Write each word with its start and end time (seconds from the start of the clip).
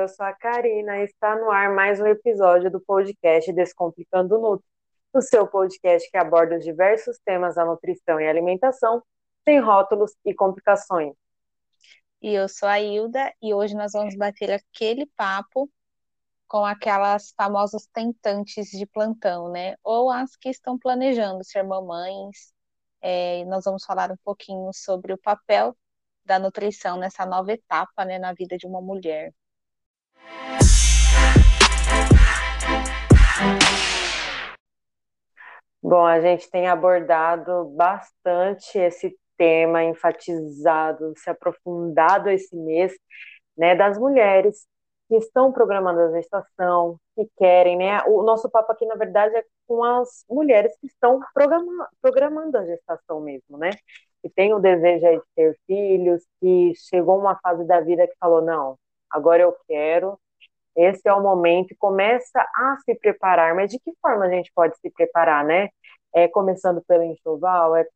eu 0.00 0.08
sou 0.08 0.24
a 0.24 0.32
Karina 0.32 0.98
e 0.98 1.04
está 1.04 1.36
no 1.36 1.50
ar 1.50 1.74
mais 1.74 2.00
um 2.00 2.06
episódio 2.06 2.70
do 2.70 2.80
podcast 2.80 3.52
Descomplicando 3.52 4.38
Nutri, 4.38 4.66
o 5.12 5.20
seu 5.20 5.46
podcast 5.46 6.10
que 6.10 6.16
aborda 6.16 6.56
os 6.56 6.64
diversos 6.64 7.18
temas 7.18 7.56
da 7.56 7.66
nutrição 7.66 8.18
e 8.18 8.26
alimentação, 8.26 9.02
sem 9.44 9.60
rótulos 9.60 10.12
e 10.24 10.32
complicações. 10.32 11.14
E 12.22 12.32
eu 12.32 12.48
sou 12.48 12.66
a 12.66 12.80
Hilda 12.80 13.30
e 13.42 13.52
hoje 13.52 13.74
nós 13.74 13.92
vamos 13.92 14.16
bater 14.16 14.50
aquele 14.50 15.04
papo 15.16 15.70
com 16.48 16.64
aquelas 16.64 17.34
famosas 17.36 17.86
tentantes 17.92 18.70
de 18.70 18.86
plantão, 18.86 19.50
né? 19.50 19.76
Ou 19.84 20.10
as 20.10 20.34
que 20.34 20.48
estão 20.48 20.78
planejando 20.78 21.44
ser 21.44 21.62
mamães. 21.62 22.54
É, 23.02 23.44
nós 23.44 23.64
vamos 23.64 23.84
falar 23.84 24.10
um 24.10 24.16
pouquinho 24.24 24.70
sobre 24.72 25.12
o 25.12 25.18
papel 25.18 25.76
da 26.24 26.38
nutrição 26.38 26.96
nessa 26.98 27.26
nova 27.26 27.52
etapa 27.52 28.04
né, 28.04 28.18
na 28.18 28.32
vida 28.32 28.56
de 28.56 28.66
uma 28.66 28.80
mulher. 28.80 29.32
Bom, 35.82 36.04
a 36.04 36.20
gente 36.20 36.50
tem 36.50 36.68
abordado 36.68 37.64
bastante 37.76 38.78
esse 38.78 39.16
tema, 39.36 39.82
enfatizado, 39.82 41.14
se 41.16 41.30
aprofundado 41.30 42.28
esse 42.28 42.54
mês, 42.54 42.92
né, 43.56 43.74
das 43.74 43.98
mulheres 43.98 44.66
que 45.08 45.16
estão 45.16 45.50
programando 45.50 46.00
a 46.00 46.10
gestação, 46.12 46.98
que 47.16 47.26
querem, 47.36 47.76
né? 47.76 48.02
O 48.06 48.22
nosso 48.22 48.48
papo 48.48 48.70
aqui, 48.70 48.86
na 48.86 48.94
verdade, 48.94 49.34
é 49.36 49.44
com 49.66 49.82
as 49.82 50.24
mulheres 50.28 50.76
que 50.80 50.86
estão 50.86 51.20
programando, 52.02 52.58
a 52.58 52.64
gestação 52.64 53.20
mesmo, 53.20 53.58
né? 53.58 53.70
que 54.22 54.28
tem 54.30 54.52
o 54.52 54.58
desejo 54.58 55.20
de 55.20 55.22
ter 55.34 55.58
filhos, 55.66 56.22
que 56.40 56.72
chegou 56.76 57.18
uma 57.18 57.38
fase 57.40 57.64
da 57.66 57.80
vida 57.80 58.06
que 58.06 58.14
falou, 58.18 58.42
não, 58.42 58.78
agora 59.10 59.42
eu 59.42 59.56
quero, 59.66 60.18
esse 60.76 61.08
é 61.08 61.12
o 61.12 61.22
momento, 61.22 61.72
e 61.72 61.76
começa 61.76 62.40
a 62.40 62.76
se 62.84 62.94
preparar, 62.94 63.54
mas 63.54 63.70
de 63.70 63.78
que 63.80 63.92
forma 64.00 64.24
a 64.26 64.30
gente 64.30 64.52
pode 64.54 64.76
se 64.78 64.90
preparar, 64.90 65.44
né? 65.44 65.68
É 66.14 66.28
começando 66.28 66.82
pelo 66.86 67.02
enxoval, 67.04 67.76
é 67.76 67.86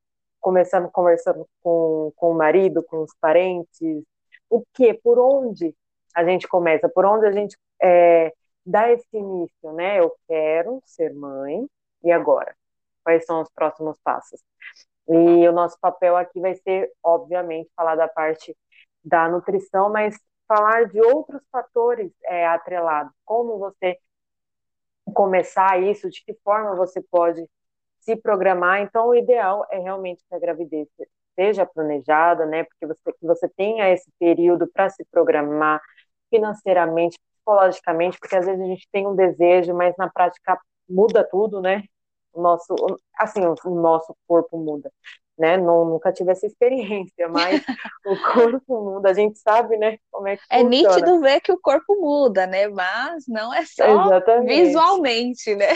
começando 0.41 0.91
conversando 0.91 1.47
com, 1.63 2.13
com 2.17 2.33
o 2.33 2.35
marido, 2.35 2.83
com 2.83 3.03
os 3.03 3.15
parentes, 3.21 4.05
o 4.51 4.63
que, 4.75 4.95
por 4.95 5.19
onde 5.19 5.75
a 6.15 6.25
gente 6.25 6.47
começa, 6.49 6.89
por 6.89 7.05
onde 7.05 7.27
a 7.27 7.33
gente 7.33 7.57
é, 7.83 8.33
dá 8.65 8.91
esse 8.91 9.07
início, 9.17 9.73
né? 9.73 10.01
Eu 10.01 10.15
quero 10.29 10.83
ser 10.85 11.15
mãe, 11.15 11.67
e 12.05 12.13
agora? 12.13 12.55
Quais 13.03 13.25
são 13.25 13.41
os 13.43 13.49
próximos 13.51 13.99
passos? 14.05 14.41
E 15.09 15.49
o 15.49 15.53
nosso 15.53 15.79
papel 15.81 16.17
aqui 16.17 16.41
vai 16.41 16.55
ser, 16.55 16.91
obviamente, 17.03 17.71
falar 17.77 17.97
da 17.97 18.09
parte 18.09 18.57
da 19.05 19.29
nutrição, 19.29 19.91
mas 19.91 20.17
falar 20.49 20.87
de 20.87 21.01
outros 21.01 21.43
fatores 21.51 22.13
é, 22.25 22.47
atrelados, 22.47 23.13
como 23.25 23.59
você 23.59 23.99
começar 25.15 25.81
isso, 25.83 26.11
de 26.11 26.23
que 26.25 26.35
forma 26.45 26.75
você 26.77 27.01
pode 27.03 27.45
se 28.01 28.17
programar. 28.17 28.81
Então, 28.83 29.09
o 29.09 29.15
ideal 29.15 29.67
é 29.71 29.79
realmente 29.79 30.25
que 30.29 30.35
a 30.35 30.39
gravidez 30.39 30.89
seja 31.35 31.67
planejada, 31.67 32.47
né? 32.47 32.65
Porque 32.65 32.87
você, 32.87 33.13
que 33.13 33.27
você 33.27 33.49
tenha 33.49 33.91
esse 33.91 34.11
período 34.19 34.67
para 34.69 34.91
se 34.91 35.05
programar 35.11 35.81
financeiramente, 36.31 37.19
psicologicamente, 37.35 38.19
porque 38.19 38.37
às 38.37 38.47
vezes 38.47 38.61
a 38.61 38.67
gente 38.67 38.89
tem 38.93 39.07
um 39.07 39.15
desejo, 39.17 39.75
mas 39.75 39.95
na 39.97 40.11
prática 40.11 40.59
muda 40.89 41.27
tudo, 41.29 41.61
né? 41.61 41.83
O 42.35 42.43
nosso, 42.43 42.75
assim, 43.17 43.41
o 43.47 43.71
nosso 43.71 44.15
corpo 44.27 44.59
muda, 44.59 44.93
né? 45.39 45.57
Não, 45.57 45.85
nunca 45.85 46.13
tive 46.13 46.33
essa 46.33 46.47
experiência, 46.47 47.29
mas 47.29 47.63
o 48.05 48.17
corpo 48.35 48.83
muda, 48.83 49.11
a 49.11 49.15
gente 49.15 49.39
sabe, 49.39 49.77
né? 49.77 49.99
Como 50.11 50.29
é 50.29 50.37
que 50.37 50.43
É 50.51 50.61
funciona. 50.61 50.95
nítido 50.97 51.21
ver 51.21 51.41
que 51.41 51.53
o 51.53 51.61
corpo 51.61 51.95
muda, 52.01 52.47
né? 52.47 52.69
Mas 52.69 53.25
não 53.29 53.55
é 53.55 53.65
só 53.65 53.85
Exatamente. 53.85 54.49
visualmente, 54.49 55.55
né? 55.55 55.73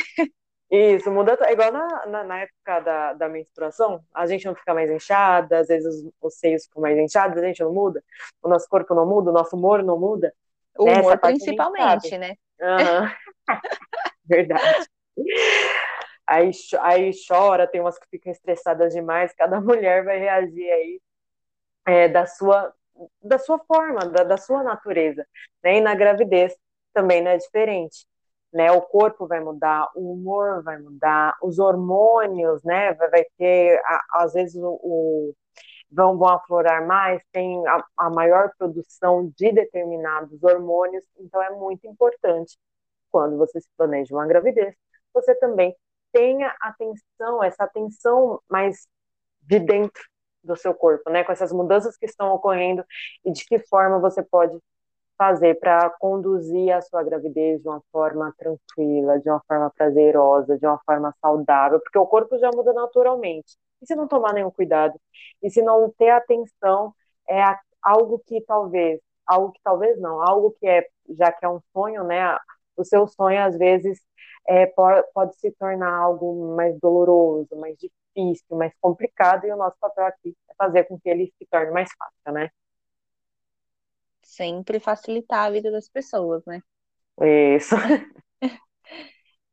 Isso, 0.71 1.11
muda, 1.11 1.39
é 1.47 1.53
igual 1.53 1.73
na, 1.73 2.07
na, 2.07 2.25
na, 2.25 2.41
época 2.41 2.81
da, 2.81 3.13
da 3.15 3.29
menstruação, 3.29 4.03
a 4.13 4.27
gente 4.27 4.45
não 4.45 4.55
fica 4.55 4.75
mais 4.75 4.91
inchada, 4.91 5.61
às 5.61 5.69
vezes 5.69 5.87
os, 5.87 6.13
os 6.21 6.35
seios 6.39 6.65
ficam 6.65 6.83
mais 6.83 6.99
inchados, 6.99 7.43
a 7.43 7.47
gente 7.47 7.63
não 7.63 7.73
muda, 7.73 8.05
o 8.43 8.49
nosso 8.51 8.69
corpo 8.69 8.95
não 8.95 9.07
muda, 9.07 9.31
o 9.31 9.33
nosso 9.33 9.57
humor 9.57 9.83
não 9.83 9.99
muda. 9.99 10.31
O 10.79 10.85
né? 10.85 11.01
humor 11.01 11.19
principalmente, 11.19 12.19
né? 12.19 12.35
Uhum. 12.61 13.09
Verdade 14.29 14.89
aí, 16.29 16.51
aí 16.81 17.11
chora, 17.27 17.67
tem 17.67 17.81
umas 17.81 17.99
que 17.99 18.07
ficam 18.09 18.31
estressadas 18.33 18.93
demais, 18.95 19.35
cada 19.35 19.61
mulher 19.61 20.05
vai 20.05 20.19
reagir 20.19 20.71
aí 20.71 21.01
é, 21.87 22.09
da 22.09 22.27
sua 22.27 22.73
da 23.23 23.39
sua 23.39 23.61
forma, 23.61 24.01
da, 24.07 24.25
da 24.25 24.37
sua 24.37 24.63
natureza, 24.65 25.25
né? 25.63 25.77
E 25.79 25.81
na 25.81 25.95
gravidez 25.95 26.53
também 26.93 27.23
não 27.23 27.31
é 27.31 27.37
diferente, 27.37 28.07
né? 28.53 28.73
O 28.73 28.83
corpo 28.83 29.27
vai 29.27 29.41
mudar, 29.41 29.89
o 29.95 30.15
humor 30.15 30.63
vai 30.65 30.79
mudar, 30.79 31.37
os 31.43 31.61
hormônios, 31.61 32.63
né? 32.65 32.93
Vai, 32.95 33.11
vai 33.11 33.25
ter, 33.39 33.81
às 34.13 34.33
vezes, 34.33 34.57
o, 34.57 34.81
o 34.83 35.35
vão, 35.91 36.19
vão 36.19 36.29
aflorar 36.29 36.87
mais, 36.87 37.23
tem 37.33 37.67
a, 37.69 37.85
a 37.97 38.11
maior 38.11 38.51
produção 38.59 39.33
de 39.37 39.53
determinados 39.53 40.43
hormônios, 40.43 41.05
então 41.19 41.43
é 41.43 41.51
muito 41.51 41.87
importante 41.87 42.59
quando 43.11 43.37
você 43.39 43.61
se 43.61 43.69
planeja 43.77 44.15
uma 44.15 44.27
gravidez, 44.27 44.75
você 45.15 45.35
também 45.37 45.75
tenha 46.13 46.55
atenção, 46.61 47.43
essa 47.43 47.65
atenção 47.65 48.41
mais 48.49 48.87
de 49.43 49.59
dentro 49.59 50.03
do 50.43 50.57
seu 50.57 50.75
corpo, 50.75 51.11
né? 51.11 51.25
Com 51.25 51.33
essas 51.33 51.53
mudanças 51.53 51.97
que 51.97 52.07
estão 52.07 52.33
ocorrendo 52.33 52.85
e 53.25 53.33
de 53.33 53.45
que 53.45 53.59
forma 53.59 53.99
você 53.99 54.23
pode 54.23 54.59
fazer 55.19 55.59
para 55.59 55.91
conduzir 55.91 56.73
a 56.73 56.81
sua 56.81 57.03
gravidez 57.03 57.61
de 57.61 57.69
uma 57.69 57.83
forma 57.91 58.33
tranquila, 58.39 59.19
de 59.19 59.29
uma 59.29 59.43
forma 59.49 59.71
prazerosa, 59.77 60.57
de 60.57 60.65
uma 60.65 60.79
forma 60.87 61.13
saudável, 61.21 61.81
porque 61.81 61.99
o 61.99 62.07
corpo 62.07 62.39
já 62.39 62.51
muda 62.55 62.73
naturalmente. 62.73 63.57
E 63.83 63.87
se 63.87 63.97
não 63.97 64.07
tomar 64.07 64.33
nenhum 64.33 64.51
cuidado, 64.51 64.99
e 65.43 65.51
se 65.51 65.61
não 65.61 65.91
ter 65.99 66.11
atenção, 66.11 66.95
é 67.29 67.43
algo 67.83 68.21
que 68.27 68.41
talvez, 68.43 69.01
algo 69.27 69.53
que 69.53 69.61
talvez 69.63 70.01
não, 70.01 70.23
algo 70.23 70.53
que 70.53 70.67
é, 70.67 70.87
já 71.11 71.33
que 71.33 71.45
é 71.45 71.49
um 71.49 71.61
sonho, 71.73 72.05
né? 72.05 72.39
O 72.77 72.85
seu 72.85 73.07
sonho 73.09 73.43
às 73.43 73.57
vezes 73.59 74.01
é, 74.49 74.65
pode, 74.65 75.07
pode 75.13 75.37
se 75.37 75.51
tornar 75.53 75.95
algo 75.95 76.57
mais 76.57 76.79
doloroso, 76.81 77.55
mais 77.55 77.77
difícil, 77.77 78.57
mais 78.57 78.73
complicado, 78.81 79.45
e 79.47 79.53
o 79.53 79.57
nosso 79.57 79.77
papel 79.79 80.07
aqui 80.07 80.35
é 80.49 80.55
fazer 80.55 80.85
com 80.85 80.99
que 80.99 81.09
ele 81.09 81.33
se 81.39 81.47
torne 81.51 81.71
mais 81.71 81.91
fácil, 81.93 82.33
né? 82.33 82.49
Sempre 84.23 84.81
facilitar 84.81 85.45
a 85.45 85.51
vida 85.51 85.71
das 85.71 85.87
pessoas, 85.89 86.43
né? 86.47 86.63
Isso. 87.21 87.75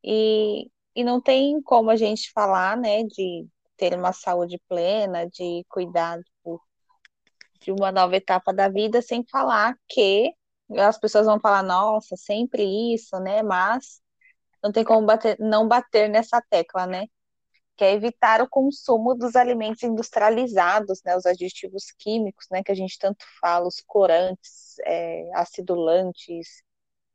e, 0.01 0.71
e 0.95 1.03
não 1.03 1.19
tem 1.19 1.61
como 1.61 1.89
a 1.89 1.97
gente 1.97 2.31
falar, 2.31 2.77
né, 2.77 3.03
de 3.03 3.45
ter 3.75 3.93
uma 3.97 4.13
saúde 4.13 4.57
plena, 4.69 5.27
de 5.27 5.65
cuidar 5.67 6.19
tipo, 6.23 6.61
de 7.59 7.71
uma 7.73 7.91
nova 7.91 8.15
etapa 8.15 8.53
da 8.53 8.69
vida, 8.69 9.01
sem 9.01 9.25
falar 9.29 9.75
que 9.89 10.33
as 10.77 10.97
pessoas 10.97 11.25
vão 11.25 11.37
falar, 11.37 11.63
nossa, 11.63 12.15
sempre 12.15 12.63
isso, 12.93 13.19
né? 13.19 13.43
Mas 13.43 14.04
não 14.65 14.71
tem 14.71 14.83
como 14.83 15.05
bater, 15.05 15.37
não 15.39 15.67
bater 15.67 16.09
nessa 16.09 16.41
tecla, 16.41 16.87
né? 16.87 17.05
Que 17.77 17.85
é 17.85 17.93
evitar 17.93 18.41
o 18.41 18.49
consumo 18.49 19.13
dos 19.15 19.35
alimentos 19.35 19.83
industrializados, 19.83 21.01
né? 21.05 21.15
Os 21.15 21.25
aditivos 21.27 21.91
químicos, 21.99 22.47
né? 22.51 22.63
Que 22.63 22.71
a 22.71 22.75
gente 22.75 22.97
tanto 22.97 23.23
fala, 23.39 23.67
os 23.67 23.81
corantes, 23.85 24.75
é, 24.85 25.29
acidulantes 25.35 26.63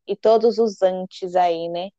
e 0.07 0.15
todos 0.17 0.59
os 0.59 0.81
antes 0.83 1.35
aí, 1.35 1.69
né? 1.69 1.91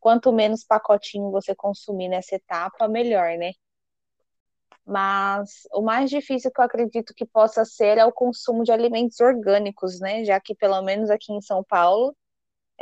Quanto 0.00 0.32
menos 0.32 0.64
pacotinho 0.64 1.30
você 1.30 1.54
consumir 1.54 2.08
nessa 2.08 2.34
etapa, 2.34 2.88
melhor, 2.88 3.38
né? 3.38 3.52
Mas 4.84 5.62
o 5.72 5.80
mais 5.80 6.10
difícil 6.10 6.50
que 6.52 6.60
eu 6.60 6.64
acredito 6.64 7.14
que 7.14 7.24
possa 7.24 7.64
ser 7.64 7.98
é 7.98 8.04
o 8.04 8.12
consumo 8.12 8.64
de 8.64 8.72
alimentos 8.72 9.20
orgânicos, 9.20 10.00
né? 10.00 10.24
Já 10.24 10.40
que 10.40 10.56
pelo 10.56 10.82
menos 10.82 11.08
aqui 11.08 11.32
em 11.32 11.40
São 11.40 11.62
Paulo 11.62 12.16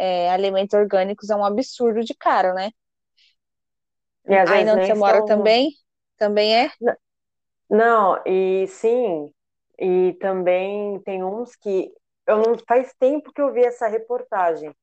é, 0.00 0.30
alimentos 0.30 0.74
orgânicos 0.74 1.30
é 1.30 1.36
um 1.36 1.44
absurdo 1.44 2.02
de 2.04 2.14
caro, 2.14 2.54
né? 2.54 2.70
E 4.28 4.36
Aí 4.46 4.64
onde 4.68 4.86
você 4.86 4.94
mora 4.94 5.22
também? 5.22 5.70
Também 6.16 6.54
é? 6.56 6.70
Não, 7.68 8.20
e 8.26 8.66
sim, 8.68 9.32
e 9.78 10.14
também 10.20 11.00
tem 11.02 11.22
uns 11.24 11.54
que 11.56 11.92
eu 12.26 12.38
não 12.38 12.56
faz 12.66 12.92
tempo 12.98 13.32
que 13.32 13.40
eu 13.40 13.52
vi 13.52 13.62
essa 13.64 13.86
reportagem, 13.88 14.74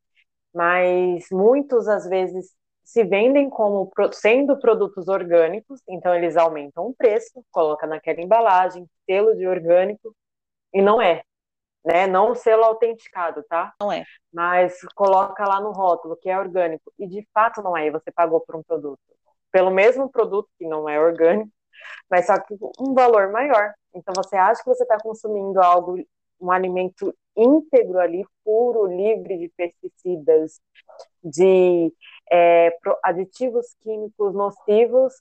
mas 0.53 1.27
muitos 1.31 1.87
às 1.87 2.07
vezes 2.07 2.55
se 2.83 3.03
vendem 3.03 3.49
como 3.49 3.91
sendo 4.13 4.59
produtos 4.59 5.07
orgânicos, 5.09 5.81
então 5.89 6.15
eles 6.15 6.37
aumentam 6.37 6.87
o 6.87 6.95
preço, 6.95 7.43
coloca 7.51 7.87
naquela 7.87 8.21
embalagem, 8.21 8.87
selo 9.05 9.35
de 9.35 9.47
orgânico, 9.47 10.15
e 10.73 10.81
não 10.81 11.01
é 11.01 11.23
né? 11.87 12.05
Não 12.05 12.31
o 12.31 12.35
selo 12.35 12.65
autenticado, 12.65 13.41
tá? 13.43 13.73
Não 13.79 13.89
é. 13.91 14.03
Mas 14.31 14.77
coloca 14.93 15.47
lá 15.47 15.61
no 15.61 15.71
rótulo 15.71 16.17
que 16.17 16.29
é 16.29 16.37
orgânico 16.37 16.91
e 16.99 17.07
de 17.07 17.25
fato 17.33 17.61
não 17.61 17.77
é. 17.77 17.89
Você 17.89 18.11
pagou 18.11 18.41
por 18.41 18.57
um 18.57 18.63
produto, 18.63 18.99
pelo 19.51 19.71
mesmo 19.71 20.09
produto 20.09 20.49
que 20.59 20.67
não 20.67 20.89
é 20.89 20.99
orgânico, 20.99 21.49
mas 22.09 22.25
só 22.25 22.37
que 22.37 22.55
um 22.77 22.93
valor 22.93 23.31
maior. 23.31 23.73
Então 23.95 24.13
você 24.13 24.35
acha 24.35 24.61
que 24.61 24.69
você 24.69 24.83
está 24.83 24.97
consumindo 24.99 25.61
algo 25.61 25.97
um 26.39 26.51
alimento 26.51 27.15
íntegro 27.35 27.99
ali, 27.99 28.23
puro, 28.43 28.85
livre 28.85 29.37
de 29.37 29.49
pesticidas, 29.55 30.59
de 31.23 31.91
é, 32.31 32.77
aditivos 33.03 33.75
químicos 33.81 34.33
nocivos, 34.33 35.13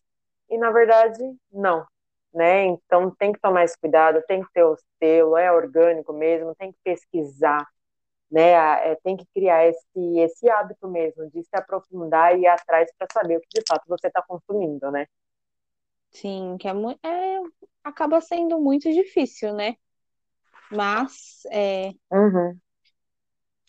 e 0.50 0.58
na 0.58 0.70
verdade, 0.70 1.22
não. 1.50 1.86
Né? 2.34 2.66
Então 2.66 3.10
tem 3.16 3.32
que 3.32 3.40
tomar 3.40 3.64
esse 3.64 3.78
cuidado, 3.78 4.22
tem 4.26 4.42
que 4.42 4.52
ter 4.52 4.64
o 4.64 4.76
selo, 4.98 5.36
é 5.36 5.50
orgânico 5.50 6.12
mesmo, 6.12 6.54
tem 6.54 6.70
que 6.70 6.78
pesquisar, 6.84 7.66
né? 8.30 8.52
É, 8.90 8.96
tem 9.02 9.16
que 9.16 9.24
criar 9.34 9.66
esse, 9.66 10.18
esse 10.18 10.50
hábito 10.50 10.88
mesmo 10.88 11.30
de 11.30 11.42
se 11.42 11.56
aprofundar 11.56 12.36
e 12.36 12.42
ir 12.42 12.46
atrás 12.46 12.90
para 12.98 13.08
saber 13.12 13.38
o 13.38 13.40
que 13.40 13.60
de 13.60 13.62
fato 13.66 13.84
você 13.88 14.08
está 14.08 14.22
consumindo, 14.22 14.90
né? 14.90 15.06
Sim, 16.10 16.56
que 16.58 16.68
é, 16.68 16.72
é, 17.04 17.40
acaba 17.84 18.20
sendo 18.20 18.58
muito 18.60 18.90
difícil, 18.92 19.54
né? 19.54 19.76
Mas 20.70 21.42
é, 21.50 21.90
uhum. 22.10 22.58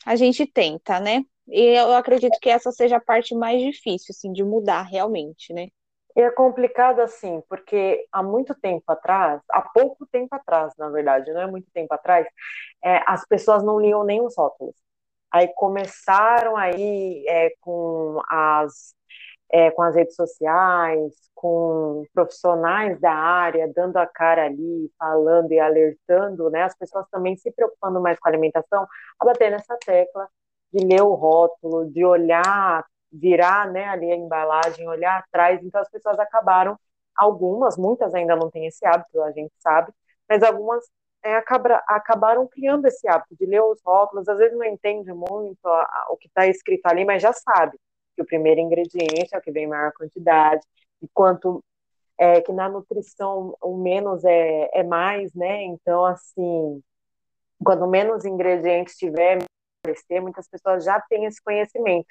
a 0.06 0.16
gente 0.16 0.46
tenta, 0.46 1.00
né? 1.00 1.24
E 1.48 1.62
eu 1.78 1.94
acredito 1.94 2.38
que 2.42 2.50
essa 2.50 2.72
seja 2.72 2.98
a 2.98 3.02
parte 3.02 3.36
mais 3.36 3.62
difícil, 3.62 4.08
assim, 4.12 4.32
de 4.34 4.44
mudar 4.44 4.82
realmente, 4.84 5.54
né? 5.54 5.68
E 6.18 6.22
é 6.22 6.32
complicado 6.32 7.00
assim, 7.02 7.44
porque 7.48 8.08
há 8.12 8.24
muito 8.24 8.56
tempo 8.56 8.84
atrás, 8.88 9.40
há 9.52 9.62
pouco 9.62 10.06
tempo 10.08 10.34
atrás, 10.36 10.74
na 10.78 10.90
verdade, 10.90 11.32
não 11.32 11.42
é 11.42 11.48
muito 11.48 11.70
tempo 11.72 11.94
atrás, 11.94 12.28
é, 12.84 13.04
as 13.06 13.26
pessoas 13.28 13.64
não 13.64 13.80
liam 13.80 14.04
nem 14.04 14.22
os 14.22 14.36
rótulos. 14.36 14.76
Aí 15.32 15.48
começaram 15.56 16.58
aí 16.58 17.24
é, 17.28 17.52
com 17.62 18.22
as 18.30 18.96
é, 19.52 19.72
com 19.72 19.82
as 19.84 19.96
redes 19.96 20.16
sociais, 20.16 21.14
com 21.36 22.04
profissionais 22.14 23.00
da 23.00 23.14
área 23.14 23.72
dando 23.74 23.98
a 23.98 24.08
cara 24.08 24.46
ali, 24.46 24.92
falando 25.00 25.52
e 25.54 25.60
alertando, 25.60 26.50
né? 26.50 26.64
As 26.64 26.76
pessoas 26.78 27.08
também 27.12 27.38
se 27.38 27.52
preocupando 27.52 28.02
mais 28.02 28.20
com 28.20 28.28
a 28.28 28.32
alimentação, 28.32 28.88
a 29.20 29.26
bater 29.26 29.52
nessa 29.52 29.78
tecla 29.86 30.28
de 30.74 30.86
ler 30.86 31.02
o 31.02 31.14
rótulo, 31.14 31.90
de 31.92 32.04
olhar, 32.06 32.86
virar, 33.12 33.72
né, 33.72 33.86
ali 33.86 34.12
a 34.12 34.16
embalagem, 34.16 34.88
olhar 34.88 35.20
atrás. 35.20 35.64
Então 35.64 35.82
as 35.82 35.90
pessoas 35.90 36.20
acabaram, 36.20 36.78
algumas, 37.16 37.78
muitas 37.78 38.14
ainda 38.14 38.36
não 38.36 38.50
têm 38.50 38.68
esse 38.68 38.86
hábito, 38.86 39.22
a 39.24 39.32
gente 39.32 39.52
sabe, 39.60 39.92
mas 40.30 40.44
algumas 40.44 40.84
é, 41.24 41.36
acaba, 41.36 41.84
acabaram 41.88 42.48
criando 42.48 42.86
esse 42.86 43.08
hábito 43.08 43.36
de 43.36 43.46
ler 43.46 43.62
os 43.62 43.82
rótulos, 43.84 44.28
às 44.30 44.38
vezes 44.38 44.58
não 44.58 44.66
entende 44.66 45.12
muito 45.12 45.66
a, 45.66 45.82
a, 45.82 46.08
o 46.12 46.18
que 46.18 46.28
está 46.28 46.48
escrito 46.48 46.86
ali, 46.86 47.06
mas 47.06 47.22
já 47.22 47.34
sabe 47.34 47.78
que 48.16 48.22
o 48.22 48.26
primeiro 48.26 48.62
ingrediente 48.62 49.34
é 49.34 49.38
o 49.38 49.42
que 49.42 49.52
vem 49.52 49.66
em 49.66 49.68
maior 49.68 49.92
quantidade, 49.94 50.62
e 51.02 51.08
quanto 51.14 51.64
é, 52.18 52.42
que 52.42 52.52
na 52.52 52.68
nutrição 52.68 53.56
o 53.62 53.78
menos 53.78 54.24
é, 54.26 54.70
é 54.74 54.84
mais, 54.84 55.34
né? 55.34 55.64
Então, 55.64 56.04
assim, 56.06 56.82
quanto 57.64 57.88
menos 57.88 58.26
ingredientes 58.26 58.98
tiver, 58.98 59.40
muitas 60.22 60.48
pessoas 60.50 60.84
já 60.84 61.00
têm 61.02 61.26
esse 61.26 61.42
conhecimento. 61.42 62.08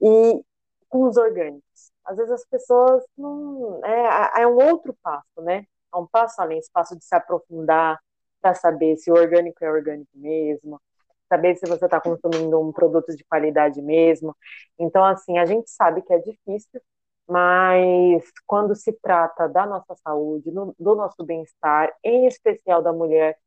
E 0.00 0.42
com 0.88 1.08
os 1.08 1.16
orgânicos, 1.16 1.92
às 2.04 2.16
vezes 2.16 2.32
as 2.32 2.46
pessoas 2.46 3.04
não. 3.16 3.80
É, 3.84 4.42
é 4.42 4.46
um 4.46 4.56
outro 4.56 4.96
passo, 5.02 5.42
né? 5.42 5.66
É 5.92 5.96
um 5.96 6.06
passo 6.06 6.40
além, 6.42 6.58
esse 6.58 6.70
passo 6.72 6.96
de 6.96 7.04
se 7.04 7.14
aprofundar 7.14 8.00
para 8.40 8.54
saber 8.54 8.96
se 8.96 9.10
o 9.10 9.14
orgânico 9.14 9.64
é 9.64 9.70
orgânico 9.70 10.10
mesmo, 10.14 10.80
saber 11.28 11.56
se 11.56 11.66
você 11.66 11.86
está 11.86 12.00
consumindo 12.00 12.60
um 12.60 12.72
produto 12.72 13.14
de 13.16 13.24
qualidade 13.24 13.80
mesmo. 13.82 14.36
Então, 14.78 15.04
assim, 15.04 15.38
a 15.38 15.46
gente 15.46 15.70
sabe 15.70 16.02
que 16.02 16.12
é 16.12 16.18
difícil, 16.18 16.80
mas 17.28 18.22
quando 18.46 18.74
se 18.74 18.92
trata 19.00 19.48
da 19.48 19.66
nossa 19.66 19.94
saúde, 19.96 20.50
no, 20.52 20.74
do 20.78 20.94
nosso 20.94 21.24
bem-estar, 21.24 21.92
em 22.04 22.26
especial 22.26 22.82
da 22.82 22.92
mulher 22.92 23.38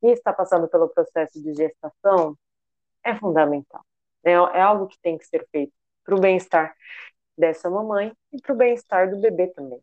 que 0.00 0.08
está 0.08 0.32
passando 0.32 0.68
pelo 0.68 0.88
processo 0.88 1.42
de 1.42 1.54
gestação, 1.54 2.36
é 3.04 3.14
fundamental. 3.16 3.84
É, 4.24 4.32
é 4.32 4.60
algo 4.60 4.86
que 4.86 4.98
tem 5.00 5.18
que 5.18 5.26
ser 5.26 5.46
feito 5.50 5.72
para 6.04 6.14
o 6.14 6.20
bem-estar 6.20 6.74
dessa 7.36 7.70
mamãe 7.70 8.12
e 8.32 8.40
para 8.40 8.52
o 8.52 8.56
bem-estar 8.56 9.10
do 9.10 9.20
bebê 9.20 9.48
também. 9.48 9.80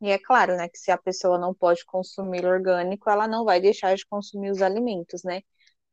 E 0.00 0.10
é 0.10 0.18
claro, 0.18 0.56
né, 0.56 0.68
que 0.68 0.78
se 0.78 0.90
a 0.90 0.98
pessoa 0.98 1.38
não 1.38 1.54
pode 1.54 1.84
consumir 1.84 2.44
orgânico, 2.44 3.08
ela 3.08 3.26
não 3.26 3.44
vai 3.44 3.60
deixar 3.60 3.94
de 3.96 4.06
consumir 4.06 4.50
os 4.50 4.60
alimentos, 4.60 5.22
né? 5.24 5.42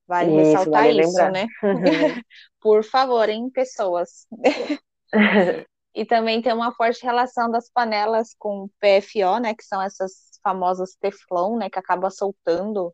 Vale 0.05 0.31
isso, 0.31 0.51
ressaltar 0.51 0.83
vale 0.83 1.01
isso, 1.01 1.29
né? 1.29 1.47
Por 2.59 2.83
favor, 2.83 3.29
hein, 3.29 3.49
pessoas. 3.49 4.27
e 5.95 6.05
também 6.05 6.41
tem 6.41 6.51
uma 6.51 6.73
forte 6.73 7.03
relação 7.03 7.49
das 7.49 7.69
panelas 7.69 8.35
com 8.37 8.67
PFO, 8.79 9.39
né, 9.39 9.55
que 9.55 9.63
são 9.63 9.81
essas 9.81 10.11
famosas 10.43 10.95
Teflon, 10.99 11.57
né, 11.57 11.69
que 11.69 11.79
acaba 11.79 12.09
soltando, 12.09 12.93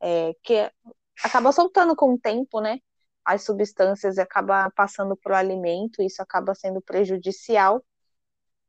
é, 0.00 0.34
que 0.42 0.68
acaba 1.22 1.52
soltando 1.52 1.94
com 1.96 2.14
o 2.14 2.18
tempo, 2.18 2.60
né, 2.60 2.78
as 3.24 3.44
substâncias 3.44 4.18
acaba 4.18 4.70
passando 4.70 5.16
para 5.16 5.32
o 5.34 5.36
alimento, 5.36 6.02
isso 6.02 6.22
acaba 6.22 6.54
sendo 6.54 6.80
prejudicial. 6.82 7.84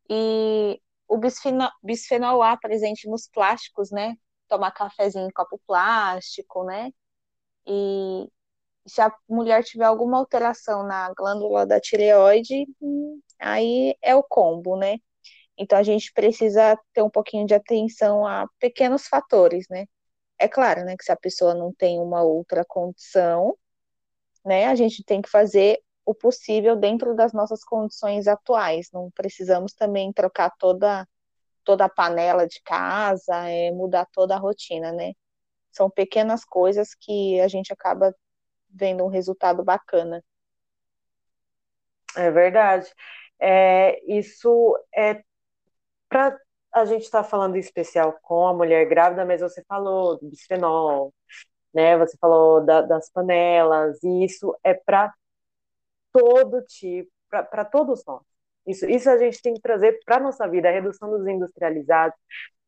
E 0.09 0.81
o 1.07 1.17
bisfenol, 1.17 1.69
bisfenol 1.83 2.43
A 2.43 2.57
presente 2.57 3.09
nos 3.09 3.27
plásticos, 3.27 3.91
né, 3.91 4.15
tomar 4.47 4.71
cafezinho 4.71 5.27
em 5.27 5.31
copo 5.31 5.59
plástico, 5.65 6.63
né, 6.65 6.91
e 7.65 8.27
se 8.87 9.01
a 9.01 9.13
mulher 9.29 9.63
tiver 9.63 9.85
alguma 9.85 10.17
alteração 10.17 10.83
na 10.83 11.13
glândula 11.13 11.65
da 11.65 11.79
tireoide, 11.79 12.65
aí 13.39 13.95
é 14.01 14.15
o 14.15 14.23
combo, 14.23 14.77
né? 14.77 14.97
Então 15.57 15.77
a 15.77 15.83
gente 15.83 16.11
precisa 16.13 16.77
ter 16.93 17.03
um 17.03 17.09
pouquinho 17.09 17.45
de 17.45 17.53
atenção 17.53 18.25
a 18.25 18.47
pequenos 18.59 19.07
fatores, 19.07 19.67
né? 19.69 19.85
É 20.41 20.47
claro, 20.47 20.83
né, 20.83 20.97
que 20.97 21.03
se 21.03 21.11
a 21.11 21.15
pessoa 21.15 21.53
não 21.53 21.71
tem 21.71 21.99
uma 21.99 22.23
outra 22.23 22.65
condição, 22.65 23.55
né, 24.43 24.65
a 24.65 24.73
gente 24.73 25.03
tem 25.03 25.21
que 25.21 25.29
fazer 25.29 25.79
o 26.03 26.15
possível 26.15 26.75
dentro 26.75 27.15
das 27.15 27.31
nossas 27.31 27.63
condições 27.63 28.27
atuais. 28.27 28.89
Não 28.91 29.11
precisamos 29.11 29.71
também 29.71 30.11
trocar 30.11 30.49
toda 30.57 31.07
toda 31.63 31.85
a 31.85 31.89
panela 31.89 32.47
de 32.47 32.59
casa, 32.63 33.47
é, 33.47 33.69
mudar 33.69 34.07
toda 34.11 34.33
a 34.35 34.39
rotina, 34.39 34.91
né? 34.91 35.13
São 35.71 35.91
pequenas 35.91 36.43
coisas 36.43 36.95
que 36.95 37.39
a 37.39 37.47
gente 37.47 37.71
acaba 37.71 38.15
vendo 38.67 39.05
um 39.05 39.09
resultado 39.09 39.63
bacana. 39.63 40.23
É 42.15 42.31
verdade. 42.31 42.91
É, 43.39 44.03
isso 44.11 44.75
é 44.91 45.23
para 46.09 46.35
a 46.73 46.85
gente 46.85 47.03
estar 47.03 47.23
tá 47.23 47.29
falando 47.29 47.55
em 47.55 47.59
especial 47.59 48.17
com 48.21 48.47
a 48.47 48.53
mulher 48.53 48.85
grávida, 48.87 49.25
mas 49.25 49.41
você 49.41 49.63
falou 49.67 50.17
do 50.19 50.29
bisfenol, 50.29 51.13
né? 51.73 51.97
Você 51.97 52.17
falou 52.19 52.65
da, 52.65 52.81
das 52.81 53.09
panelas, 53.09 54.01
e 54.03 54.25
isso 54.25 54.55
é 54.63 54.73
para 54.73 55.13
todo 56.13 56.61
tipo, 56.63 57.11
para 57.29 57.65
todos 57.65 58.03
nós. 58.05 58.21
Isso, 58.67 58.85
isso 58.85 59.09
a 59.09 59.17
gente 59.17 59.41
tem 59.41 59.53
que 59.53 59.61
trazer 59.61 59.99
para 60.05 60.17
a 60.17 60.19
nossa 60.19 60.47
vida, 60.47 60.69
a 60.69 60.71
redução 60.71 61.09
dos 61.09 61.27
industrializados, 61.27 62.17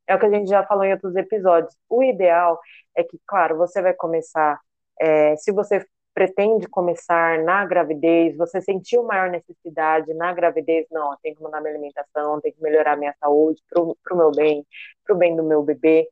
é 0.08 0.16
o 0.16 0.20
que 0.20 0.26
a 0.26 0.30
gente 0.30 0.50
já 0.50 0.66
falou 0.66 0.84
em 0.84 0.94
outros 0.94 1.16
episódios. 1.16 1.76
O 1.90 2.04
ideal 2.04 2.60
é 2.96 3.04
que, 3.04 3.20
claro, 3.28 3.58
você 3.58 3.82
vai 3.82 3.94
começar, 3.94 4.60
é, 5.00 5.36
se 5.38 5.52
você 5.52 5.86
pretende 6.14 6.68
começar 6.68 7.40
na 7.44 7.66
gravidez, 7.66 8.38
você 8.38 8.62
sentiu 8.62 9.04
maior 9.04 9.30
necessidade 9.30 10.14
na 10.14 10.32
gravidez, 10.32 10.86
não, 10.92 11.18
tem 11.22 11.34
que 11.34 11.42
mudar 11.42 11.60
minha 11.60 11.74
alimentação, 11.74 12.40
tem 12.40 12.54
que 12.54 12.62
melhorar 12.62 12.96
minha 12.96 13.16
saúde 13.20 13.62
para 13.70 13.82
o 13.82 14.18
meu 14.18 14.32
bem, 14.32 14.66
para 15.04 15.16
o 15.16 15.18
bem 15.18 15.36
do 15.36 15.44
meu 15.44 15.64
bebê. 15.64 16.08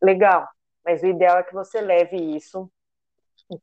Legal, 0.00 0.48
mas 0.84 1.02
o 1.02 1.06
ideal 1.06 1.38
é 1.38 1.42
que 1.42 1.52
você 1.52 1.80
leve 1.80 2.16
isso 2.16 2.70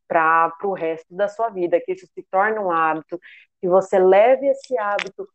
para 0.06 0.52
o 0.64 0.72
resto 0.72 1.14
da 1.14 1.28
sua 1.28 1.48
vida, 1.48 1.80
que 1.80 1.92
isso 1.92 2.06
se 2.14 2.22
torne 2.30 2.58
um 2.58 2.70
hábito, 2.70 3.18
que 3.60 3.68
você 3.68 3.98
leve 3.98 4.46
esse 4.46 4.76
hábito 4.78 5.26